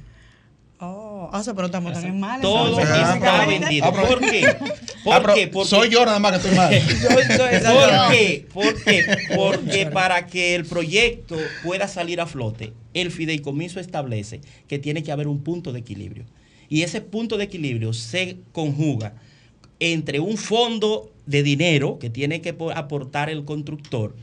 [0.79, 2.41] Oh, o sea, pero estamos también mal.
[2.41, 3.91] Todo está vendido.
[3.93, 4.57] ¿Por qué?
[5.05, 5.47] ¿Por qué?
[5.47, 6.73] Porque, soy yo nada más que estoy mal.
[7.07, 8.47] ¿Por qué?
[8.53, 9.05] ¿Por qué?
[9.35, 15.13] Porque para que el proyecto pueda salir a flote, el fideicomiso establece que tiene que
[15.13, 16.25] haber un punto de equilibrio.
[16.67, 19.13] Y ese punto de equilibrio se conjuga
[19.79, 24.15] entre un fondo de dinero que tiene que aportar el constructor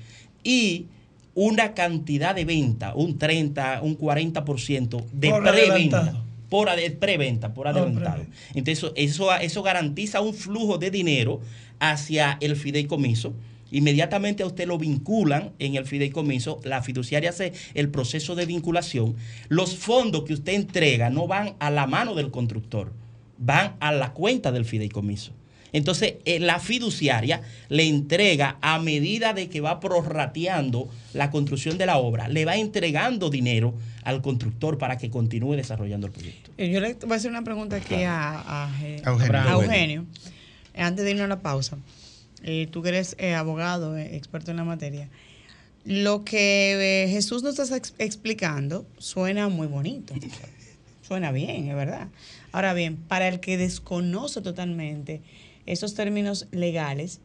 [0.44, 0.86] y
[1.34, 8.26] una cantidad de venta, un 30, un 40% de preventa por preventa, por adelantado.
[8.52, 11.40] Entonces, eso, eso garantiza un flujo de dinero
[11.80, 13.32] hacia el fideicomiso
[13.72, 19.16] Inmediatamente a usted lo vinculan en el fideicomiso, la fiduciaria hace el proceso de vinculación.
[19.48, 22.92] Los fondos que usted entrega no van a la mano del constructor,
[23.38, 25.32] van a la cuenta del fideicomiso.
[25.72, 31.86] Entonces, eh, la fiduciaria le entrega a medida de que va prorrateando la construcción de
[31.86, 33.72] la obra, le va entregando dinero
[34.04, 36.50] al constructor para que continúe desarrollando el proyecto.
[36.58, 39.40] Eh, Yo le voy a hacer una pregunta aquí a, a, eh, A Eugenio.
[39.40, 40.06] a Eugenio.
[40.74, 41.78] Eh, Antes de irnos a la pausa.
[42.42, 45.08] Eh, tú que eres eh, abogado, eh, experto en la materia.
[45.84, 50.14] Lo que eh, Jesús nos está ex- explicando suena muy bonito.
[51.02, 52.08] Suena bien, es verdad.
[52.52, 55.20] Ahora bien, para el que desconoce totalmente
[55.66, 57.20] esos términos legales,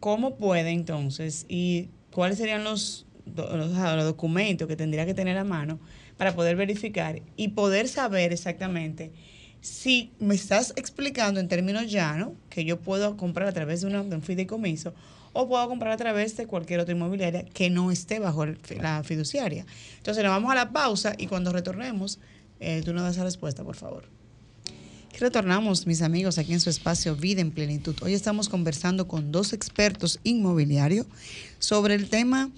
[0.00, 3.06] ¿cómo puede entonces y cuáles serían los,
[3.36, 5.78] los documentos que tendría que tener a mano
[6.20, 9.10] para poder verificar y poder saber exactamente
[9.62, 14.02] si me estás explicando en términos llanos que yo puedo comprar a través de, una-
[14.04, 14.92] de un fideicomiso
[15.32, 19.64] o puedo comprar a través de cualquier otra inmobiliaria que no esté bajo la fiduciaria.
[19.96, 22.18] Entonces nos vamos a la pausa y cuando retornemos,
[22.60, 24.04] eh, tú nos das la respuesta, por favor.
[25.18, 27.96] Retornamos, mis amigos, aquí en su espacio Vida en Plenitud.
[28.02, 31.06] Hoy estamos conversando con dos expertos inmobiliarios
[31.58, 32.50] sobre el tema.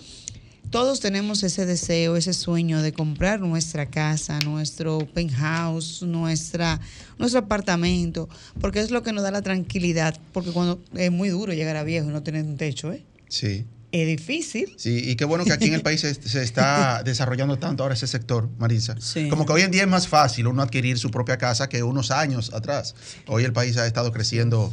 [0.72, 6.80] Todos tenemos ese deseo, ese sueño de comprar nuestra casa, nuestro penthouse, nuestra,
[7.18, 8.26] nuestro apartamento,
[8.58, 11.82] porque es lo que nos da la tranquilidad, porque cuando es muy duro llegar a
[11.82, 13.04] viejo y no tener un techo, ¿eh?
[13.28, 13.66] Sí.
[13.92, 14.72] Es difícil.
[14.78, 17.94] Sí, y qué bueno que aquí en el país se, se está desarrollando tanto ahora
[17.94, 18.96] ese sector, Marisa.
[19.28, 22.10] Como que hoy en día es más fácil uno adquirir su propia casa que unos
[22.10, 22.94] años atrás.
[23.26, 24.72] Hoy el país ha estado creciendo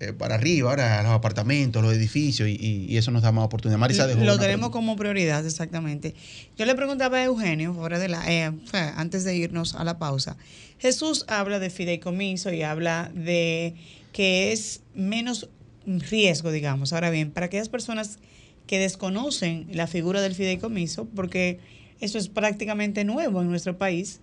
[0.00, 2.56] eh, para arriba, ahora los apartamentos, los edificios, y,
[2.88, 3.78] y- eso nos da más oportunidad.
[3.78, 6.14] Marisa dejó Lo tenemos como prioridad, exactamente.
[6.56, 8.50] Yo le preguntaba a Eugenio, fuera de la, eh,
[8.96, 10.36] antes de irnos a la pausa.
[10.78, 13.74] Jesús habla de fideicomiso y habla de
[14.12, 15.48] que es menos
[15.86, 16.92] riesgo, digamos.
[16.92, 18.18] Ahora bien, para aquellas personas
[18.66, 21.58] que desconocen la figura del fideicomiso, porque
[22.00, 24.20] eso es prácticamente nuevo en nuestro país.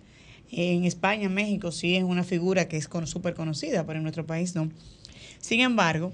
[0.50, 4.54] En España, México, sí es una figura que es súper conocida, pero en nuestro país
[4.54, 4.70] no.
[5.40, 6.12] Sin embargo,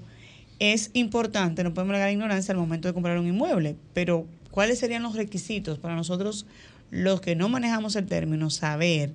[0.59, 4.79] es importante, no podemos negar la ignorancia al momento de comprar un inmueble, pero ¿cuáles
[4.79, 6.45] serían los requisitos para nosotros,
[6.91, 9.11] los que no manejamos el término, saber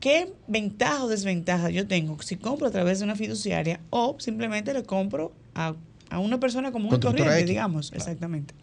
[0.00, 4.72] qué ventaja o desventaja yo tengo si compro a través de una fiduciaria o simplemente
[4.74, 5.74] le compro a,
[6.10, 7.48] a una persona común y Constructora corriente, X.
[7.48, 8.54] digamos, exactamente.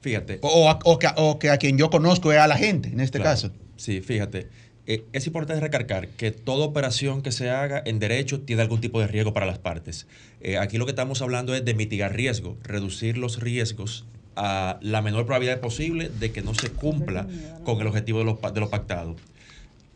[0.00, 0.38] Fíjate.
[0.42, 3.00] O, a- o que, o que a quien yo conozco es a la gente, en
[3.00, 3.32] este Claro.
[3.34, 3.50] caso.
[3.76, 4.48] Sí, fíjate.
[4.86, 9.00] Eh, es importante recargar que toda operación que se haga en derecho tiene algún tipo
[9.00, 10.06] de riesgo para las partes.
[10.40, 14.04] Eh, aquí lo que estamos hablando es de mitigar riesgo, reducir los riesgos
[14.36, 17.26] a la menor probabilidad posible de que no se cumpla
[17.64, 19.16] con el objetivo de lo, de lo pactado.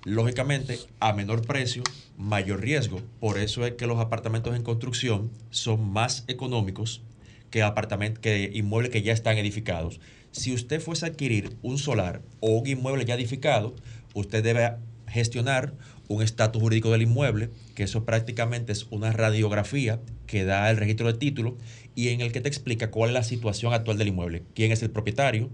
[0.05, 1.83] Lógicamente, a menor precio,
[2.17, 3.03] mayor riesgo.
[3.21, 7.03] Por eso es que los apartamentos en construcción son más económicos
[7.51, 10.01] que, apartamentos, que inmuebles que ya están edificados.
[10.31, 13.75] Si usted fuese a adquirir un solar o un inmueble ya edificado,
[14.19, 14.73] usted debe
[15.07, 15.75] gestionar
[16.09, 21.07] un estatus jurídico del inmueble, que eso prácticamente es una radiografía que da el registro
[21.07, 21.57] de título
[21.95, 24.83] y en el que te explica cuál es la situación actual del inmueble, quién es
[24.83, 25.51] el propietario,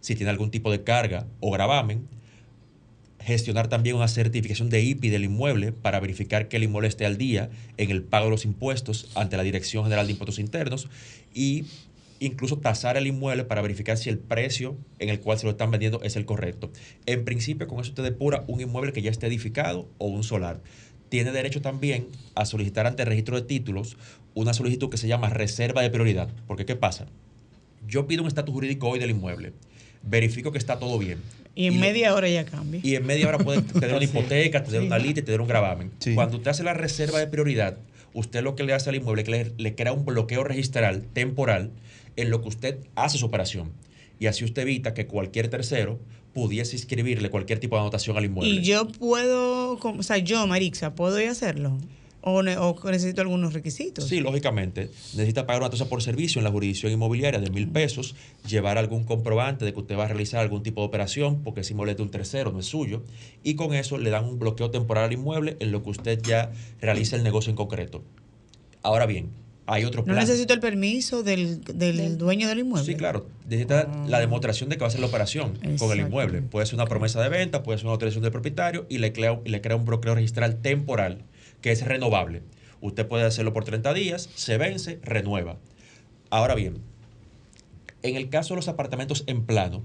[0.00, 2.08] si tiene algún tipo de carga o gravamen,
[3.20, 7.16] gestionar también una certificación de IPI del inmueble para verificar que el inmueble esté al
[7.16, 10.88] día en el pago de los impuestos ante la Dirección General de Impuestos Internos
[11.32, 11.64] y
[12.26, 15.70] incluso tasar el inmueble para verificar si el precio en el cual se lo están
[15.70, 16.70] vendiendo es el correcto.
[17.06, 20.60] En principio, con eso usted depura un inmueble que ya esté edificado o un solar.
[21.08, 23.96] Tiene derecho también a solicitar ante el registro de títulos
[24.34, 26.28] una solicitud que se llama reserva de prioridad.
[26.46, 27.06] Porque, ¿qué pasa?
[27.86, 29.52] Yo pido un estatus jurídico hoy del inmueble,
[30.02, 31.18] verifico que está todo bien.
[31.54, 32.80] Y en media hora ya cambia.
[32.82, 34.04] y en media hora puede tener una Sí.
[34.06, 34.86] hipoteca, tener Sí.
[34.88, 35.92] una lista y tener un gravamen.
[36.14, 37.76] Cuando usted hace la reserva de prioridad,
[38.12, 41.04] usted lo que le hace al inmueble es que le, le crea un bloqueo registral
[41.12, 41.70] temporal
[42.16, 43.72] en lo que usted hace su operación.
[44.18, 45.98] Y así usted evita que cualquier tercero
[46.32, 48.60] pudiese inscribirle cualquier tipo de anotación al inmueble.
[48.60, 51.78] Y yo puedo, o sea, yo, Marixa, ¿puedo ir a hacerlo?
[52.26, 54.08] ¿O, ne- o necesito algunos requisitos?
[54.08, 54.84] Sí, lógicamente.
[55.14, 58.14] Necesita pagar una tasa por servicio en la jurisdicción inmobiliaria de mil pesos,
[58.48, 61.72] llevar algún comprobante de que usted va a realizar algún tipo de operación, porque ese
[61.74, 63.02] inmueble es de un tercero, no es suyo,
[63.42, 66.50] y con eso le dan un bloqueo temporal al inmueble en lo que usted ya
[66.80, 68.02] realiza el negocio en concreto.
[68.82, 69.28] Ahora bien,
[69.66, 72.84] hay otro No necesito el permiso del, del dueño del inmueble.
[72.84, 73.26] Sí, claro.
[73.48, 76.42] Necesita la demostración de que va a hacer la operación con el inmueble.
[76.42, 79.40] Puede ser una promesa de venta, puede ser una autorización del propietario y le crea,
[79.44, 81.24] y le crea un bloqueo registral temporal
[81.60, 82.42] que es renovable.
[82.80, 85.56] Usted puede hacerlo por 30 días, se vence, renueva.
[86.28, 86.82] Ahora bien,
[88.02, 89.82] en el caso de los apartamentos en plano,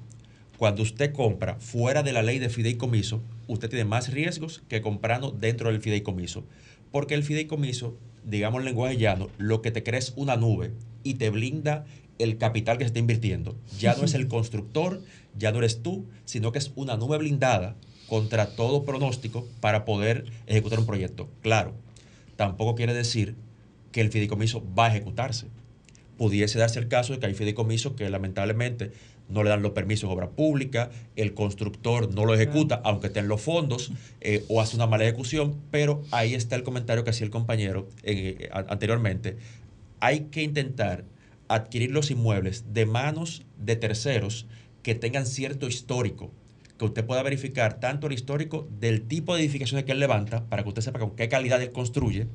[0.57, 5.31] cuando usted compra fuera de la ley de fideicomiso, usted tiene más riesgos que comprando
[5.31, 6.43] dentro del fideicomiso.
[6.91, 10.71] Porque el fideicomiso, digamos en lenguaje llano, lo que te crea es una nube
[11.03, 11.85] y te blinda
[12.17, 13.55] el capital que se está invirtiendo.
[13.79, 15.01] Ya no es el constructor,
[15.37, 17.75] ya no eres tú, sino que es una nube blindada
[18.07, 21.29] contra todo pronóstico para poder ejecutar un proyecto.
[21.41, 21.73] Claro,
[22.35, 23.35] tampoco quiere decir
[23.91, 25.47] que el fideicomiso va a ejecutarse.
[26.17, 28.91] Pudiese darse el caso de que hay fideicomisos que lamentablemente
[29.29, 33.19] no le dan los permisos de obra pública, el constructor no lo ejecuta, aunque esté
[33.19, 37.11] en los fondos, eh, o hace una mala ejecución, pero ahí está el comentario que
[37.11, 39.37] hacía el compañero eh, anteriormente.
[39.99, 41.05] Hay que intentar
[41.47, 44.47] adquirir los inmuebles de manos de terceros
[44.83, 46.31] que tengan cierto histórico,
[46.77, 50.63] que usted pueda verificar tanto el histórico del tipo de edificaciones que él levanta, para
[50.63, 52.27] que usted sepa con qué calidad él construye,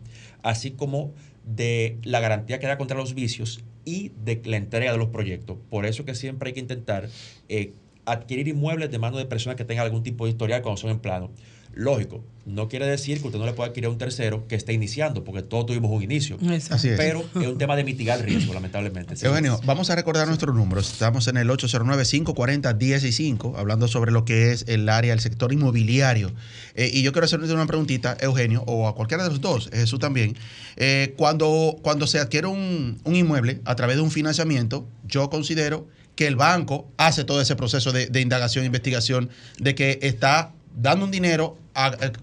[0.43, 1.13] así como
[1.45, 5.59] de la garantía que da contra los vicios y de la entrega de los proyectos.
[5.71, 7.09] Por eso que siempre hay que intentar
[7.49, 7.73] eh,
[8.05, 10.99] adquirir inmuebles de manos de personas que tengan algún tipo de historial cuando son en
[11.01, 11.31] plano.
[11.77, 14.73] Lógico, no quiere decir que usted no le pueda adquirir a un tercero que esté
[14.73, 16.39] iniciando, porque todos tuvimos un inicio.
[16.71, 16.97] Así es.
[16.97, 19.15] Pero es un tema de mitigar el riesgo, lamentablemente.
[19.27, 20.93] Eugenio, vamos a recordar nuestros números.
[20.93, 26.33] Estamos en el 809-540-10 hablando sobre lo que es el área, el sector inmobiliario.
[26.75, 29.99] Eh, y yo quiero hacerle una preguntita, Eugenio, o a cualquiera de los dos, Jesús
[29.99, 30.37] también.
[30.77, 35.89] Eh, cuando, cuando se adquiere un, un inmueble a través de un financiamiento, yo considero
[36.15, 40.53] que el banco hace todo ese proceso de, de indagación e investigación de que está
[40.77, 41.59] dando un dinero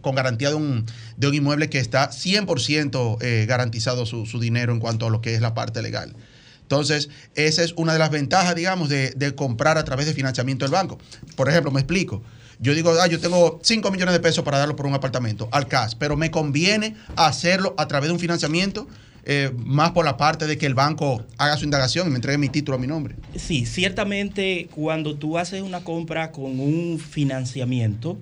[0.02, 0.86] con garantía de un,
[1.18, 5.22] de un inmueble que está 100% eh, garantizado su, su, dinero en cuanto a lo
[5.22, 6.16] que es la parte legal.
[6.62, 10.64] Entonces, esa es una de las ventajas, digamos, de, de, comprar a través de financiamiento
[10.64, 10.98] del banco.
[11.36, 12.24] Por ejemplo, me explico.
[12.60, 15.68] Yo digo, ah, yo tengo 5 millones de pesos para darlo por un apartamento al
[15.68, 18.88] CAS, pero me conviene hacerlo a través de un financiamiento
[19.24, 22.38] eh, más por la parte de que el banco haga su indagación y me entregue
[22.38, 23.16] mi título a mi nombre.
[23.36, 28.18] Sí, ciertamente cuando tú haces una compra con un financiamiento,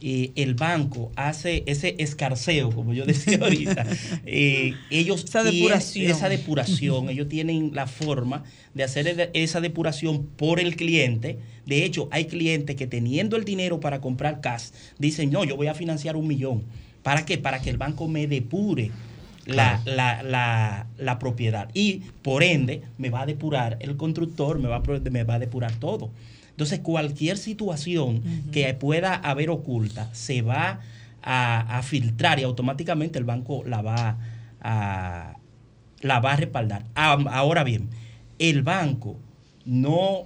[0.00, 3.84] eh, el banco hace ese escarceo, como yo decía ahorita,
[4.26, 6.10] eh, ellos esa depuración.
[6.10, 8.44] esa depuración, ellos tienen la forma
[8.74, 11.38] de hacer esa depuración por el cliente.
[11.66, 14.68] De hecho, hay clientes que teniendo el dinero para comprar cash,
[14.98, 16.62] dicen, no, yo voy a financiar un millón.
[17.02, 17.36] ¿Para qué?
[17.38, 18.92] Para que el banco me depure
[19.46, 21.70] la, la, la, la, propiedad.
[21.74, 24.80] Y por ende, me va a depurar el constructor, me va
[25.10, 26.10] me va a depurar todo.
[26.58, 28.50] Entonces, cualquier situación uh -huh.
[28.50, 30.80] que pueda haber oculta se va
[31.22, 34.18] a, a, filtrar y automáticamente el banco la va
[34.60, 35.36] a,
[36.00, 36.84] la va a respaldar.
[36.96, 37.90] Ahora bien,
[38.40, 39.20] el banco
[39.64, 40.24] no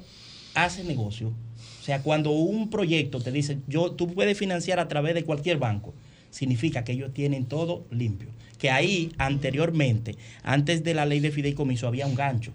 [0.55, 1.35] hace negocio.
[1.83, 5.59] O sea, cuando un proyecto te dice, yo, tú puedes financiar a través de cualquier
[5.59, 5.93] banco,
[6.30, 8.30] significa que ellos tienen todo limpio.
[8.57, 12.55] Que ahí, anteriormente, antes de la ley de fideicomiso, había un gancho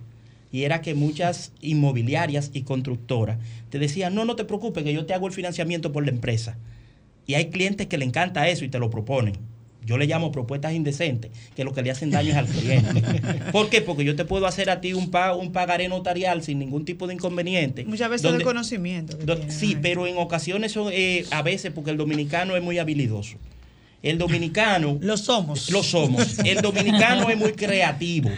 [0.57, 3.37] y era que muchas inmobiliarias y constructoras
[3.69, 6.57] te decían, no, no te preocupes, que yo te hago el financiamiento por la empresa.
[7.27, 9.35] Y hay clientes que le encanta eso y te lo proponen.
[9.85, 13.03] Yo le llamo propuestas indecentes, que lo que le hacen daño es al cliente.
[13.51, 13.81] ¿Por qué?
[13.81, 17.05] Porque yo te puedo hacer a ti un, pago, un pagaré notarial sin ningún tipo
[17.05, 17.85] de inconveniente.
[17.85, 19.15] Muchas veces donde, el conocimiento.
[19.49, 19.79] Sí, ay.
[19.79, 23.37] pero en ocasiones son, eh, a veces, porque el dominicano es muy habilidoso.
[24.01, 24.97] El dominicano...
[25.01, 25.69] Lo somos.
[25.69, 26.39] Lo somos.
[26.39, 28.31] El dominicano es muy creativo.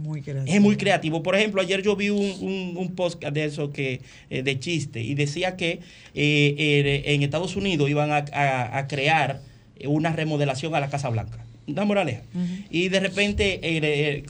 [0.00, 0.54] Muy creativo.
[0.54, 1.22] Es muy creativo.
[1.22, 5.02] Por ejemplo, ayer yo vi un, un, un post de eso que eh, de chiste
[5.02, 5.80] y decía que eh,
[6.14, 9.40] eh, en Estados Unidos iban a, a, a, crear
[9.84, 11.44] una remodelación a la Casa Blanca.
[11.66, 12.22] Una moraleja.
[12.34, 12.64] Uh -huh.
[12.70, 14.24] Y de repente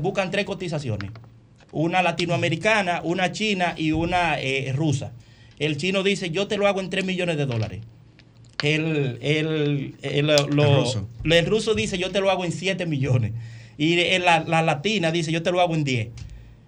[0.00, 1.10] buscan tres cotizaciones.
[1.72, 4.36] Una latinoamericana, una china y una
[4.74, 5.12] rusa.
[5.60, 7.80] El chino dice, yo te lo hago en 3 millones de dólares.
[8.62, 11.08] El, el, el, lo, el, ruso.
[11.24, 13.32] el ruso dice, yo te lo hago en 7 millones.
[13.80, 16.08] Y la, la, latina dice, yo te lo hago en 10.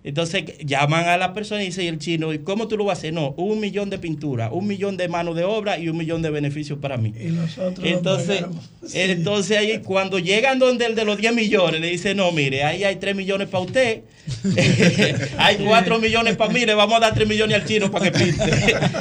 [0.03, 3.13] Entonces llaman a la persona y dice el chino, ¿cómo tú lo vas a hacer?
[3.13, 6.31] No, un millón de pintura, un millón de mano de obra y un millón de
[6.31, 7.13] beneficios para mí.
[7.21, 8.47] Y nosotros entonces,
[8.83, 8.99] sí.
[8.99, 12.83] entonces ahí cuando llegan donde el de los 10 millones, le dice, no, mire, ahí
[12.83, 14.01] hay 3 millones para usted,
[15.37, 18.19] hay 4 millones para mí, le vamos a dar 3 millones al chino para que
[18.19, 18.43] pinte.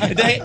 [0.09, 0.41] Entonces,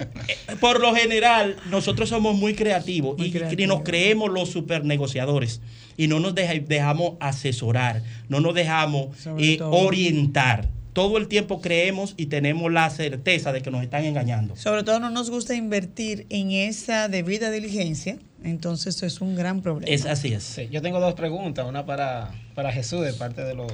[0.61, 3.63] por lo general, nosotros somos muy creativos muy y, creativo.
[3.63, 5.61] y nos creemos los super negociadores
[5.97, 10.69] y no nos deja, dejamos asesorar, no nos dejamos eh, orientar.
[10.93, 14.57] Todo el tiempo creemos y tenemos la certeza de que nos están engañando.
[14.57, 19.61] Sobre todo no nos gusta invertir en esa debida diligencia, entonces eso es un gran
[19.61, 19.93] problema.
[19.93, 20.43] Es así es.
[20.43, 23.71] Sí, yo tengo dos preguntas, una para, para Jesús de parte de los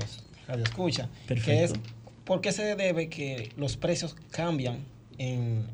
[1.44, 1.72] que es
[2.24, 4.78] ¿por qué se debe que los precios cambian
[5.18, 5.66] en,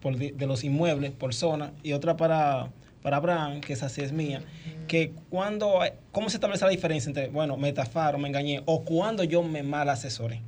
[0.00, 1.72] por, de los inmuebles por zona?
[1.82, 2.70] Y otra para
[3.06, 4.42] para Abraham, que esa sí es mía,
[4.88, 5.78] que cuando,
[6.10, 9.62] ¿cómo se establece la diferencia entre, bueno, me estafaron, me engañé, o cuando yo me
[9.62, 10.42] mal asesoré?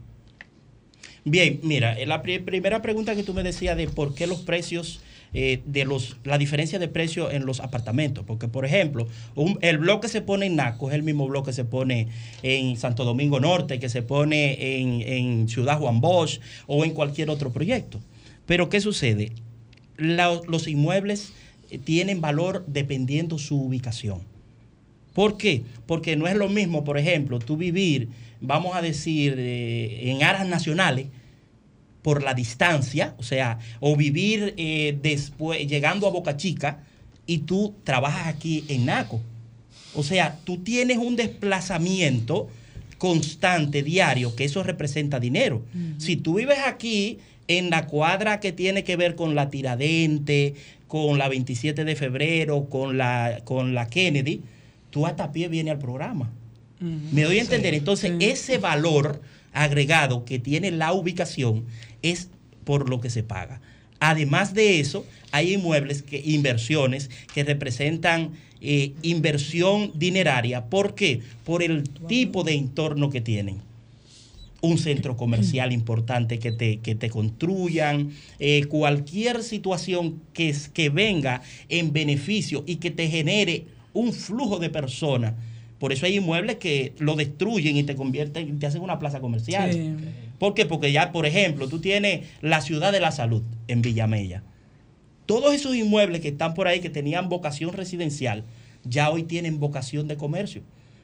[1.25, 5.01] Bien, mira, la primera pregunta que tú me decías de por qué los precios
[5.35, 8.25] eh, de los, la diferencia de precio en los apartamentos.
[8.27, 9.07] Porque, por ejemplo,
[9.61, 12.09] el bloque que se pone en Naco es el mismo bloque que se pone
[12.43, 17.53] en Santo Domingo Norte, que se pone en, Ciudad Juan Bosch o en cualquier otro
[17.53, 18.01] proyecto.
[18.47, 19.31] Pero, ¿qué sucede?
[19.99, 21.33] los inmuebles eh,
[21.85, 24.21] tienen valor dependiendo su ubicación.
[25.13, 25.63] ¿Por qué?
[25.87, 28.09] Porque no es lo mismo, por ejemplo, tú vivir,
[28.41, 31.07] vamos a decir, eh, en áreas nacionales,
[32.03, 36.85] por la distancia, o sea, o vivir eh, después, llegando a Boca Chica
[37.27, 39.21] y tú trabajas aquí en Naco.
[39.95, 42.49] O sea, tú tienes un desplazamiento
[42.99, 45.63] constante, diario, que eso representa dinero.
[45.99, 50.55] Si tú vives aquí en la cuadra que tiene que ver con la Tiradente,
[50.89, 54.41] con la 27 de febrero, con la, con la Kennedy,
[54.91, 56.31] tú hasta pie vienes al programa.
[56.81, 57.75] Me doy a entender.
[57.75, 59.21] Entonces, ese valor
[59.53, 61.65] agregado que tiene la ubicación
[62.03, 62.29] es
[62.65, 63.61] por lo que se paga.
[64.01, 68.31] Además de eso, hay inmuebles, que, inversiones que representan
[68.61, 70.67] eh, inversión dineraria.
[70.67, 71.21] ¿Por qué?
[71.45, 73.61] Por el tipo de entorno que tienen.
[74.61, 81.43] Un centro comercial importante que te, que te construyan, eh, cualquier situación que, que venga
[81.69, 85.35] en beneficio y que te genere un flujo de personas.
[85.79, 89.97] Por eso hay inmuebles que lo destruyen y te convierten, te hacen una plaza comercial.
[90.39, 90.67] ¿Por qué?
[90.67, 94.43] Porque ya, por ejemplo, tú tienes la ciudad de la salud en Villamella.
[95.27, 98.45] Todos esos inmuebles que están por ahí que tenían vocación residencial,
[98.85, 100.63] ya hoy tienen vocación de comercio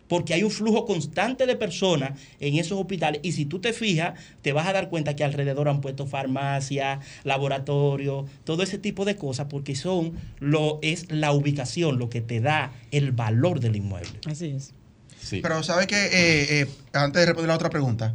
[0.09, 4.19] porque hay un flujo constante de personas en esos hospitales y si tú te fijas,
[4.43, 9.17] te vas a dar cuenta que alrededor han puesto farmacia, laboratorio, todo ese tipo de
[9.17, 14.21] cosas, porque son lo es la ubicación lo que te da el valor del inmueble.
[14.27, 14.73] Así es.
[15.31, 18.15] Pero sabe que eh, eh, antes de responder la otra pregunta,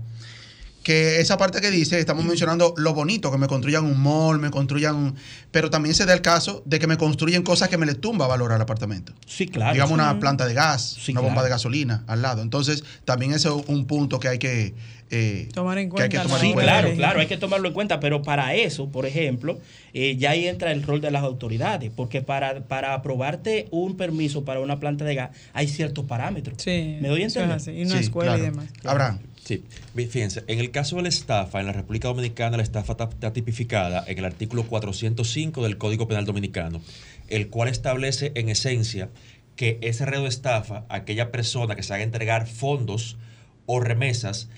[0.89, 4.49] que esa parte que dice, estamos mencionando lo bonito, que me construyan un mall, me
[4.49, 5.13] construyan,
[5.51, 8.25] pero también se da el caso de que me construyen cosas que me le tumba
[8.25, 9.13] valor al apartamento.
[9.27, 9.73] Sí, claro.
[9.73, 12.41] Digamos una planta de gas, una bomba de gasolina al lado.
[12.41, 14.73] Entonces, también ese es un punto que hay que
[15.11, 16.23] eh, tomar en cuenta.
[16.39, 19.59] sí, claro, claro, hay que tomarlo en cuenta, pero para eso, por ejemplo,
[19.93, 24.43] eh, ya ahí entra el rol de las autoridades, porque para, para aprobarte un permiso
[24.43, 26.61] para una planta de gas hay ciertos parámetros.
[26.61, 27.75] Sí, ¿Me doy a entender?
[27.75, 28.65] y una escuela y demás.
[28.83, 29.19] Abraham.
[29.43, 29.63] Sí,
[29.95, 34.03] fíjense, en el caso de la estafa, en la República Dominicana la estafa está, tipificada
[34.07, 36.81] en el artículo 405 del Código Penal Dominicano,
[37.29, 39.09] el cual establece en esencia
[39.55, 43.17] que ese redo de estafa, aquella persona que se haga entregar fondos
[43.65, 44.49] o remesas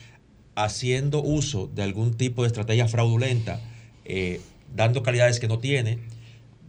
[0.56, 3.62] haciendo uso de algún tipo de estrategia fraudulenta,
[4.06, 4.42] eh,
[4.76, 6.00] dando calidades que no tiene,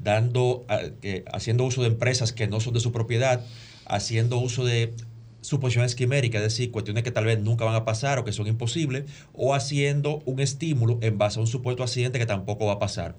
[0.02, 0.64] dando,
[1.02, 3.44] eh, haciendo uso de empresas que no son de su propiedad,
[3.86, 4.94] haciendo uso de
[5.42, 8.46] suposiciones quiméricas, es decir, cuestiones que tal vez nunca van a pasar o que son
[8.46, 12.78] imposibles, o haciendo un estímulo en base a un supuesto accidente que tampoco va a
[12.78, 13.16] pasar.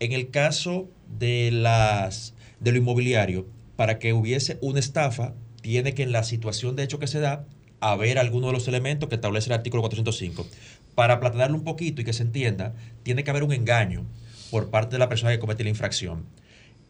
[0.00, 0.88] En el caso
[1.18, 3.46] de, las, de lo inmobiliario,
[3.76, 7.44] para que hubiese una estafa, tiene que en la situación de hecho que se da,
[7.80, 10.46] haber alguno de los elementos que establece el artículo 405.
[10.94, 14.06] Para platanarlo un poquito y que se entienda, tiene que haber un engaño
[14.50, 16.24] por parte de la persona que comete la infracción.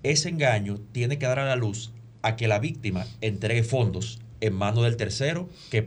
[0.03, 4.55] Ese engaño tiene que dar a la luz a que la víctima entregue fondos en
[4.55, 5.87] manos del tercero que,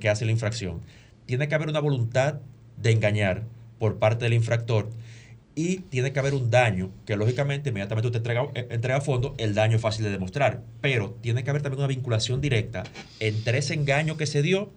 [0.00, 0.80] que, hace la infracción.
[1.26, 2.40] Tiene que haber una voluntad
[2.76, 3.44] de engañar
[3.78, 4.90] por parte del infractor
[5.54, 9.54] y tiene que haber un daño, que lógicamente inmediatamente usted entrega, eh, entrega fondo, el
[9.54, 12.84] daño es fácil de demostrar, pero tiene que haber también una vinculación directa
[13.20, 14.70] entre ese engaño que se dio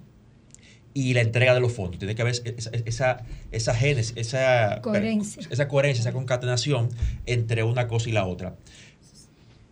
[0.93, 1.99] y la entrega de los fondos.
[1.99, 5.43] Tiene que haber esa, esa, esa génesis, esa coherencia.
[5.49, 6.89] esa coherencia, esa concatenación
[7.25, 8.55] entre una cosa y la otra.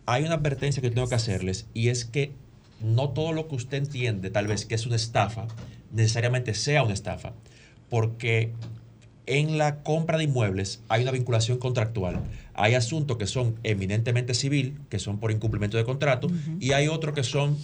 [0.06, 2.32] Hay una advertencia que tengo que hacerles y es que
[2.80, 5.46] no todo lo que usted entiende tal vez que es una estafa,
[5.92, 7.32] necesariamente sea una estafa,
[7.88, 8.52] porque
[9.26, 12.20] en la compra de inmuebles hay una vinculación contractual.
[12.54, 16.28] Hay asuntos que son eminentemente civil, que son por incumplimiento de contrato,
[16.60, 17.56] y hay otros que son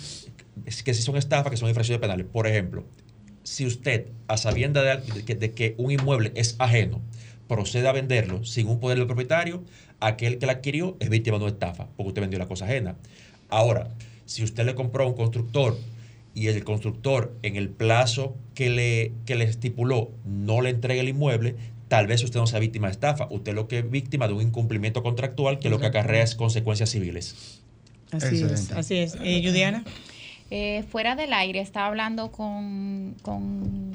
[0.85, 2.27] que sí son estafas, que son infracciones penales.
[2.31, 2.85] Por ejemplo,
[3.43, 7.01] si usted, a sabienda de, que, de que un inmueble es ajeno,
[7.49, 9.65] procede a venderlo sin un poder del propietario,
[10.01, 12.97] aquel que la adquirió es víctima de una estafa, porque usted vendió la cosa ajena.
[13.49, 13.89] Ahora,
[14.27, 15.77] si usted le compró a un constructor
[16.35, 21.09] y el constructor en el plazo que le, que le estipuló no le entrega el
[21.09, 21.57] inmueble,
[21.89, 23.29] tal vez usted no sea víctima de estafa.
[23.31, 26.91] Usted lo que es víctima de un incumplimiento contractual que lo que acarrea es consecuencias
[26.91, 27.61] civiles.
[28.11, 29.16] Así es, así es.
[29.22, 29.85] ¿Y Judiana?
[30.51, 33.93] Eh, fuera del aire estaba hablando con, con,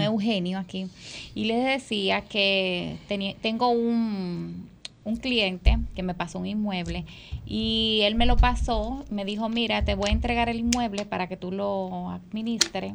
[0.00, 0.58] Eugenio.
[0.58, 0.88] aquí
[1.34, 2.96] y les decía que
[3.42, 4.69] tengo un,
[5.04, 7.04] un cliente que me pasó un inmueble
[7.46, 11.26] y él me lo pasó, me dijo, mira, te voy a entregar el inmueble para
[11.26, 12.94] que tú lo administres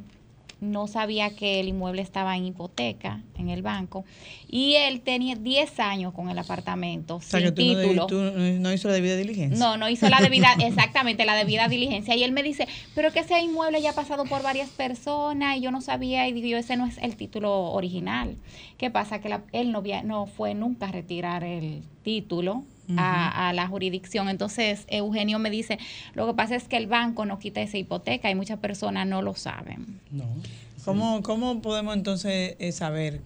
[0.61, 4.05] no sabía que el inmueble estaba en hipoteca en el banco
[4.47, 8.07] y él tenía 10 años con el apartamento sin título.
[8.09, 9.57] No, hizo la debida diligencia.
[9.57, 12.15] No, no hizo la debida, exactamente la debida diligencia.
[12.15, 15.61] Y él me dice, pero que ese inmueble ya ha pasado por varias personas y
[15.61, 18.37] yo no sabía y digo yo, ese no es el título original.
[18.77, 19.19] ¿Qué pasa?
[19.19, 22.63] Que él no, no fue nunca a retirar el título
[22.97, 24.29] a, la jurisdicción.
[24.29, 25.79] Entonces, Eugenio me dice,
[26.13, 29.21] lo que pasa es que el banco no quita esa hipoteca y muchas personas no
[29.21, 29.99] lo saben.
[30.11, 30.25] No.
[30.83, 33.21] ¿Cómo, cómo podemos entonces eh, saber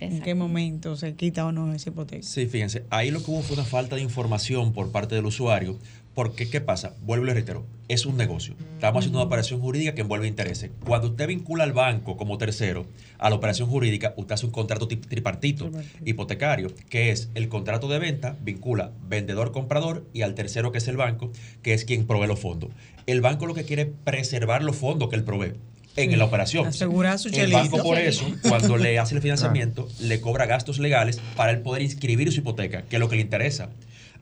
[0.00, 2.22] en qué momento se quita o no esa hipoteca?
[2.22, 5.78] Sí, fíjense, ahí lo que hubo fue una falta de información por parte del usuario
[6.14, 6.94] porque, ¿qué pasa?
[7.02, 8.54] Vuelvo y le reitero, es un negocio.
[8.74, 10.70] Estamos haciendo una operación jurídica que envuelve intereses.
[10.84, 12.86] Cuando usted vincula al banco como tercero
[13.18, 15.70] a la operación jurídica, usted hace un contrato tripartito,
[16.04, 20.96] hipotecario, que es el contrato de venta, vincula vendedor-comprador y al tercero que es el
[20.96, 22.70] banco, que es quien provee los fondos.
[23.06, 25.54] El banco lo que quiere es preservar los fondos que él provee
[25.96, 26.66] en la operación.
[26.66, 31.20] Asegurar su El banco por eso, cuando le hace el financiamiento, le cobra gastos legales
[31.36, 33.68] para él poder inscribir su hipoteca, que es lo que le interesa.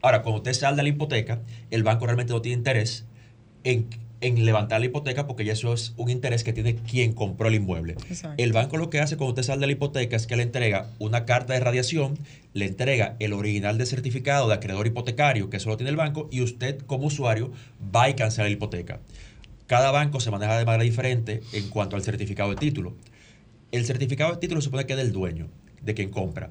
[0.02, 1.40] Ahora, cuando usted salda la hipoteca,
[1.70, 3.06] el banco realmente no tiene interés
[3.62, 3.88] en,
[4.20, 7.96] levantar la hipoteca porque ya eso es un interés que tiene quien compró el inmueble.
[8.36, 11.24] El banco lo que hace cuando usted salda la hipoteca es que le entrega una
[11.24, 12.18] carta de radiación,
[12.52, 16.28] le entrega el original de certificado de acreedor hipotecario, que eso lo tiene el banco,
[16.32, 17.52] y usted como usuario
[17.94, 18.98] va y cancela la hipoteca.
[19.68, 22.96] Cada banco se maneja de manera diferente en cuanto al certificado de título.
[23.70, 25.48] El certificado de título se supone que es del dueño,
[25.80, 26.50] de quien compra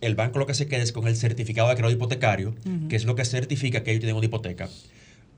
[0.00, 2.54] el banco lo que se queda es con el certificado de crédito hipotecario,
[2.88, 4.68] que es lo que certifica que ellos tienen una hipoteca.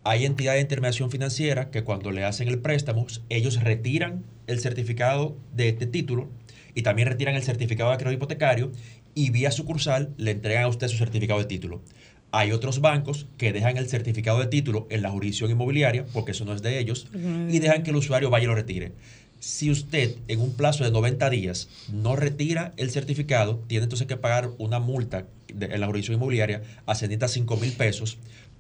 [0.05, 5.37] Hay entidades de intermediación financiera que cuando le hacen el préstamo, ellos retiran el certificado
[5.55, 6.29] de este título
[6.75, 8.73] y también retiran el certificado de crédito hipotecario
[9.15, 11.83] y vía sucursal le entregan a usted su certificado de título.
[12.31, 16.45] Hay otros bancos que dejan el certificado de título en la jurisdicción inmobiliaria, porque eso
[16.45, 17.09] no es de ellos,
[17.49, 18.93] y dejan que el usuario vaya y lo retire.
[19.41, 24.17] Si usted en un plazo de 90 días no retira el certificado, tiene entonces que
[24.17, 28.19] pagar una multa en la jurisdicción inmobiliaria ascendiente a 5 mil pesos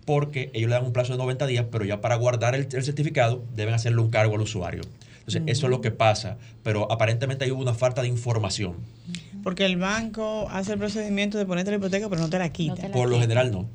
[0.08, 3.44] porque ellos le dan un plazo de 90 días, pero ya para guardar el, certificado
[3.54, 4.80] deben hacerle un cargo al usuario.
[5.18, 8.76] Entonces, eso es lo que pasa, pero aparentemente hay una falta de información.
[9.42, 12.90] Porque el banco hace el procedimiento de ponerte la hipoteca, pero no te la quita.
[12.90, 13.68] Por lo general, no.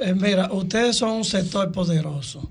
[0.00, 2.50] Eh, mira, ustedes son un sector poderoso,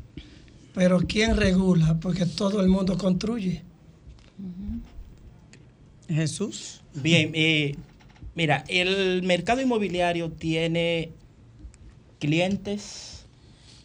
[0.76, 1.98] pero ¿quién regula?
[2.00, 3.64] Porque todo el mundo construye.
[6.14, 6.82] Jesús.
[6.96, 7.76] Bien, eh,
[8.36, 11.12] mira, el mercado inmobiliario tiene
[12.20, 13.26] clientes,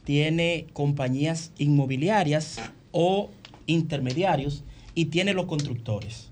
[0.04, 2.60] tiene compañías inmobiliarias
[2.92, 3.30] o
[3.66, 4.64] intermediarios
[4.94, 6.30] y tiene los constructores.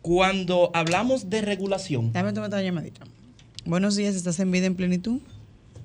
[0.00, 2.12] Cuando hablamos de regulación...
[2.12, 3.02] Dame tomar esta llamadita.
[3.64, 5.20] Buenos días, ¿estás en vida en plenitud?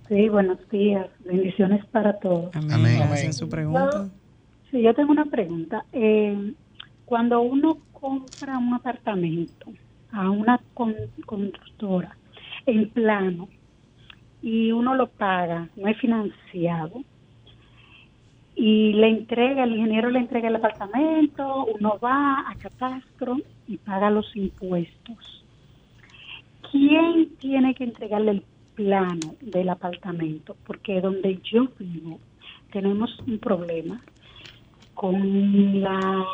[0.08, 1.08] Sí, buenos días.
[1.26, 2.56] Bendiciones para todos.
[2.56, 2.98] Amén.
[2.98, 3.38] Gracias.
[3.38, 4.10] Su pregunta.
[4.72, 5.86] sí, yo tengo una pregunta.
[5.92, 6.54] Eh,
[7.06, 7.78] cuando uno
[8.08, 9.66] compra un apartamento
[10.14, 10.62] a una
[11.26, 12.16] constructora
[12.66, 13.50] en plano
[14.42, 17.04] y uno lo paga, no es financiado,
[18.56, 24.10] y le entrega, el ingeniero le entrega el apartamento, uno va a catastro y paga
[24.10, 25.44] los impuestos.
[26.72, 28.44] ¿Quién tiene que entregarle el
[28.74, 30.56] plano del apartamento?
[30.66, 32.20] Porque donde yo vivo
[32.72, 34.02] tenemos un problema
[34.94, 36.26] con la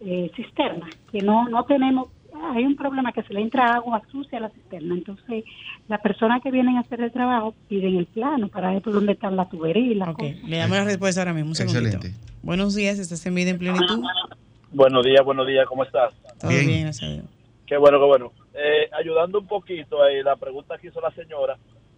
[0.00, 2.08] eh, cisterna, que no, no tenemos,
[2.52, 5.44] hay un problema que se le entra agua sucia a la cisterna, entonces
[5.88, 9.12] las personas que vienen a hacer el trabajo piden el plano para ver por dónde
[9.12, 10.14] están la tubería y la
[10.46, 12.12] Le damos la respuesta ahora mismo, un Excelente.
[12.42, 14.02] Buenos días, ¿estás en vida en plenitud?
[14.72, 16.14] Buenos días, buenos días, ¿cómo estás?
[16.40, 17.24] Todo bien, gracias a Dios.
[17.66, 18.32] Qué bueno, qué bueno.
[18.54, 21.56] Eh, ayudando un poquito ahí, la pregunta que hizo la señora,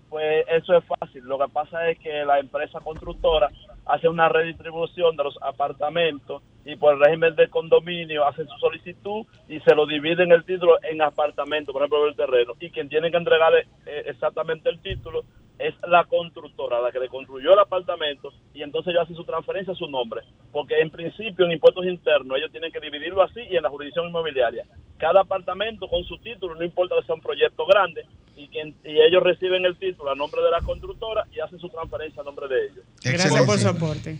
[0.09, 1.23] pues eso es fácil.
[1.25, 3.51] Lo que pasa es que la empresa constructora
[3.87, 9.27] hace una redistribución de los apartamentos y por el régimen de condominio hacen su solicitud
[9.49, 12.55] y se lo dividen el título en apartamentos, por ejemplo, el terreno.
[12.61, 15.25] Y quien tiene que entregarle eh, exactamente el título
[15.59, 19.75] es la constructora, la que le construyó el apartamento, y entonces ellos hacen su transferencia
[19.75, 20.23] a su nombre.
[20.53, 24.09] Porque en principio, en impuestos internos, ellos tienen que dividirlo así y en la jurisdicción
[24.09, 24.65] inmobiliaria.
[24.97, 28.07] Cada apartamento con su título, no importa que sea un proyecto grande,
[28.37, 31.69] y, que, y ellos reciben el título a nombre de la constructora y hacen su
[31.69, 32.85] transferencia a nombre de ellos.
[33.05, 34.19] Gracias por su aporte.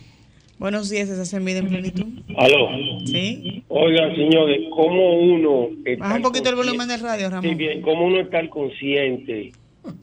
[0.61, 2.05] Buenos días, ¿estás en vida en plenitud?
[2.37, 2.69] Aló.
[3.07, 3.63] Sí.
[3.67, 5.69] Oiga, señores, ¿cómo uno...
[5.97, 7.49] Baja un poquito el volumen del radio, Ramón.
[7.49, 9.53] Sí, bien, ¿cómo uno está consciente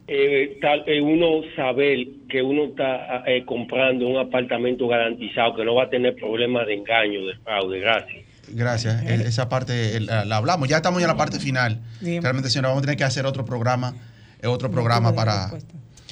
[0.08, 1.98] eh, tal, eh, uno saber
[2.28, 6.74] que uno está eh, comprando un apartamento garantizado, que no va a tener problemas de
[6.74, 7.78] engaño, de fraude.
[7.78, 8.24] Gracias.
[8.48, 9.06] Gracias.
[9.06, 10.68] Esa parte la, hablamos.
[10.68, 11.82] Ya estamos en la parte final.
[12.00, 13.94] Realmente, señora, vamos a tener que hacer otro programa,
[14.42, 15.52] otro programa para.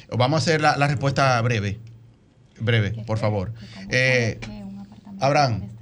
[0.09, 1.79] Vamos a hacer la, respuesta breve.
[2.59, 3.53] Breve, por favor.
[5.19, 5.76] Abraham.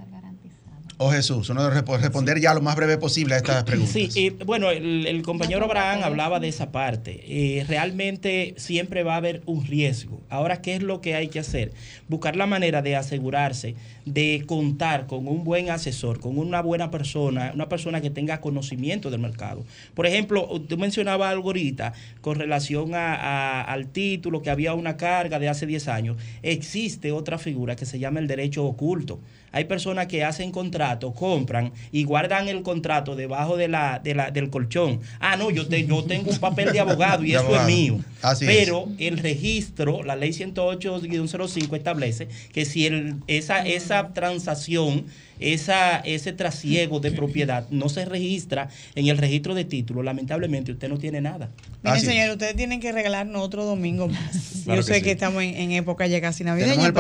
[0.98, 1.50] O Jesús?
[1.50, 3.94] Uno debe responder ya lo más breve posible a estas preguntas.
[3.94, 7.24] Sí, eh, bueno, el, compañero Abraham hablaba de esa parte.
[7.28, 10.22] Eh, realmente siempre va a haber un riesgo.
[10.30, 11.72] Ahora, ¿qué es lo que hay que hacer?
[12.08, 13.76] Buscar la manera de asegurarse
[14.06, 19.10] de contar con un buen asesor, con una buena persona, una persona que tenga conocimiento
[19.10, 19.66] del mercado.
[19.96, 25.50] Por ejemplo, usted mencionaba algo ahorita con relación al título, que había una carga de
[25.50, 26.18] hace 10 años.
[26.44, 29.20] Existe otra figura que se llama el derecho oculto.
[29.56, 35.00] Hay personas que hacen contrato, compran y guardan el contrato debajo de la, del colchón.
[35.22, 38.02] Ah, no, yo, yo tengo un papel de abogado y eso es mío.
[38.42, 45.06] Pero el registro, la ley 108-05 establece que si el, esa, esa transacción
[45.40, 50.90] esa, ese trasiego de propiedad no se registra en el registro de título, lamentablemente usted
[50.90, 51.50] no tiene nada.
[51.84, 54.66] Miren, señor, ustedes tienen que regalarnos otro domingo más.
[54.66, 56.92] Yo sé que estamos en, época ya casi navideña.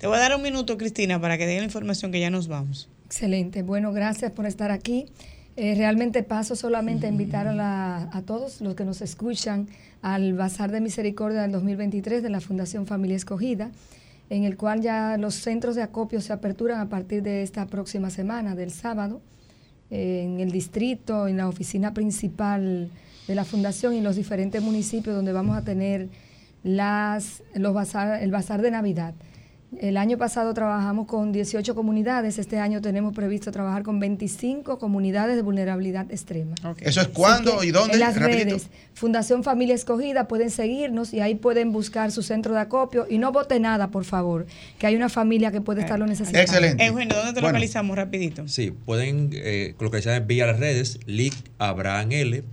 [0.00, 2.48] Te voy a dar un minuto, Cristina, para que den la información que ya nos
[2.48, 2.88] vamos.
[3.06, 3.62] Excelente.
[3.62, 5.06] Bueno, gracias por estar aquí.
[5.56, 9.68] Eh, realmente paso solamente a invitar a, a, todos los que nos escuchan
[10.02, 13.70] al Bazar de Misericordia del 2023 de la Fundación Familia Escogida
[14.30, 18.10] en el cual ya los centros de acopio se aperturan a partir de esta próxima
[18.10, 19.20] semana, del sábado,
[19.90, 22.90] en el distrito, en la oficina principal
[23.28, 26.08] de la fundación y en los diferentes municipios donde vamos a tener
[26.64, 29.14] las, los bazar, el bazar de Navidad.
[29.80, 35.36] El año pasado trabajamos con 18 comunidades, este año tenemos previsto trabajar con 25 comunidades
[35.36, 36.54] de vulnerabilidad extrema.
[36.78, 37.94] ¿Eso es cuándo y dónde?
[37.94, 42.60] En las redes, Fundación Familia Escogida, pueden seguirnos y ahí pueden buscar su centro de
[42.60, 44.46] acopio y no vote nada, por favor,
[44.78, 46.40] que hay una familia que puede estarlo necesitando.
[46.40, 46.84] Excelente.
[46.84, 48.48] Eugenio, ¿dónde te localizamos rapidito?
[48.48, 52.44] Sí, pueden eh, localizar vía las redes, LIC Abraham L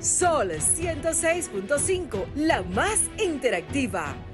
[0.00, 4.16] Sol 106.5, la más interactiva.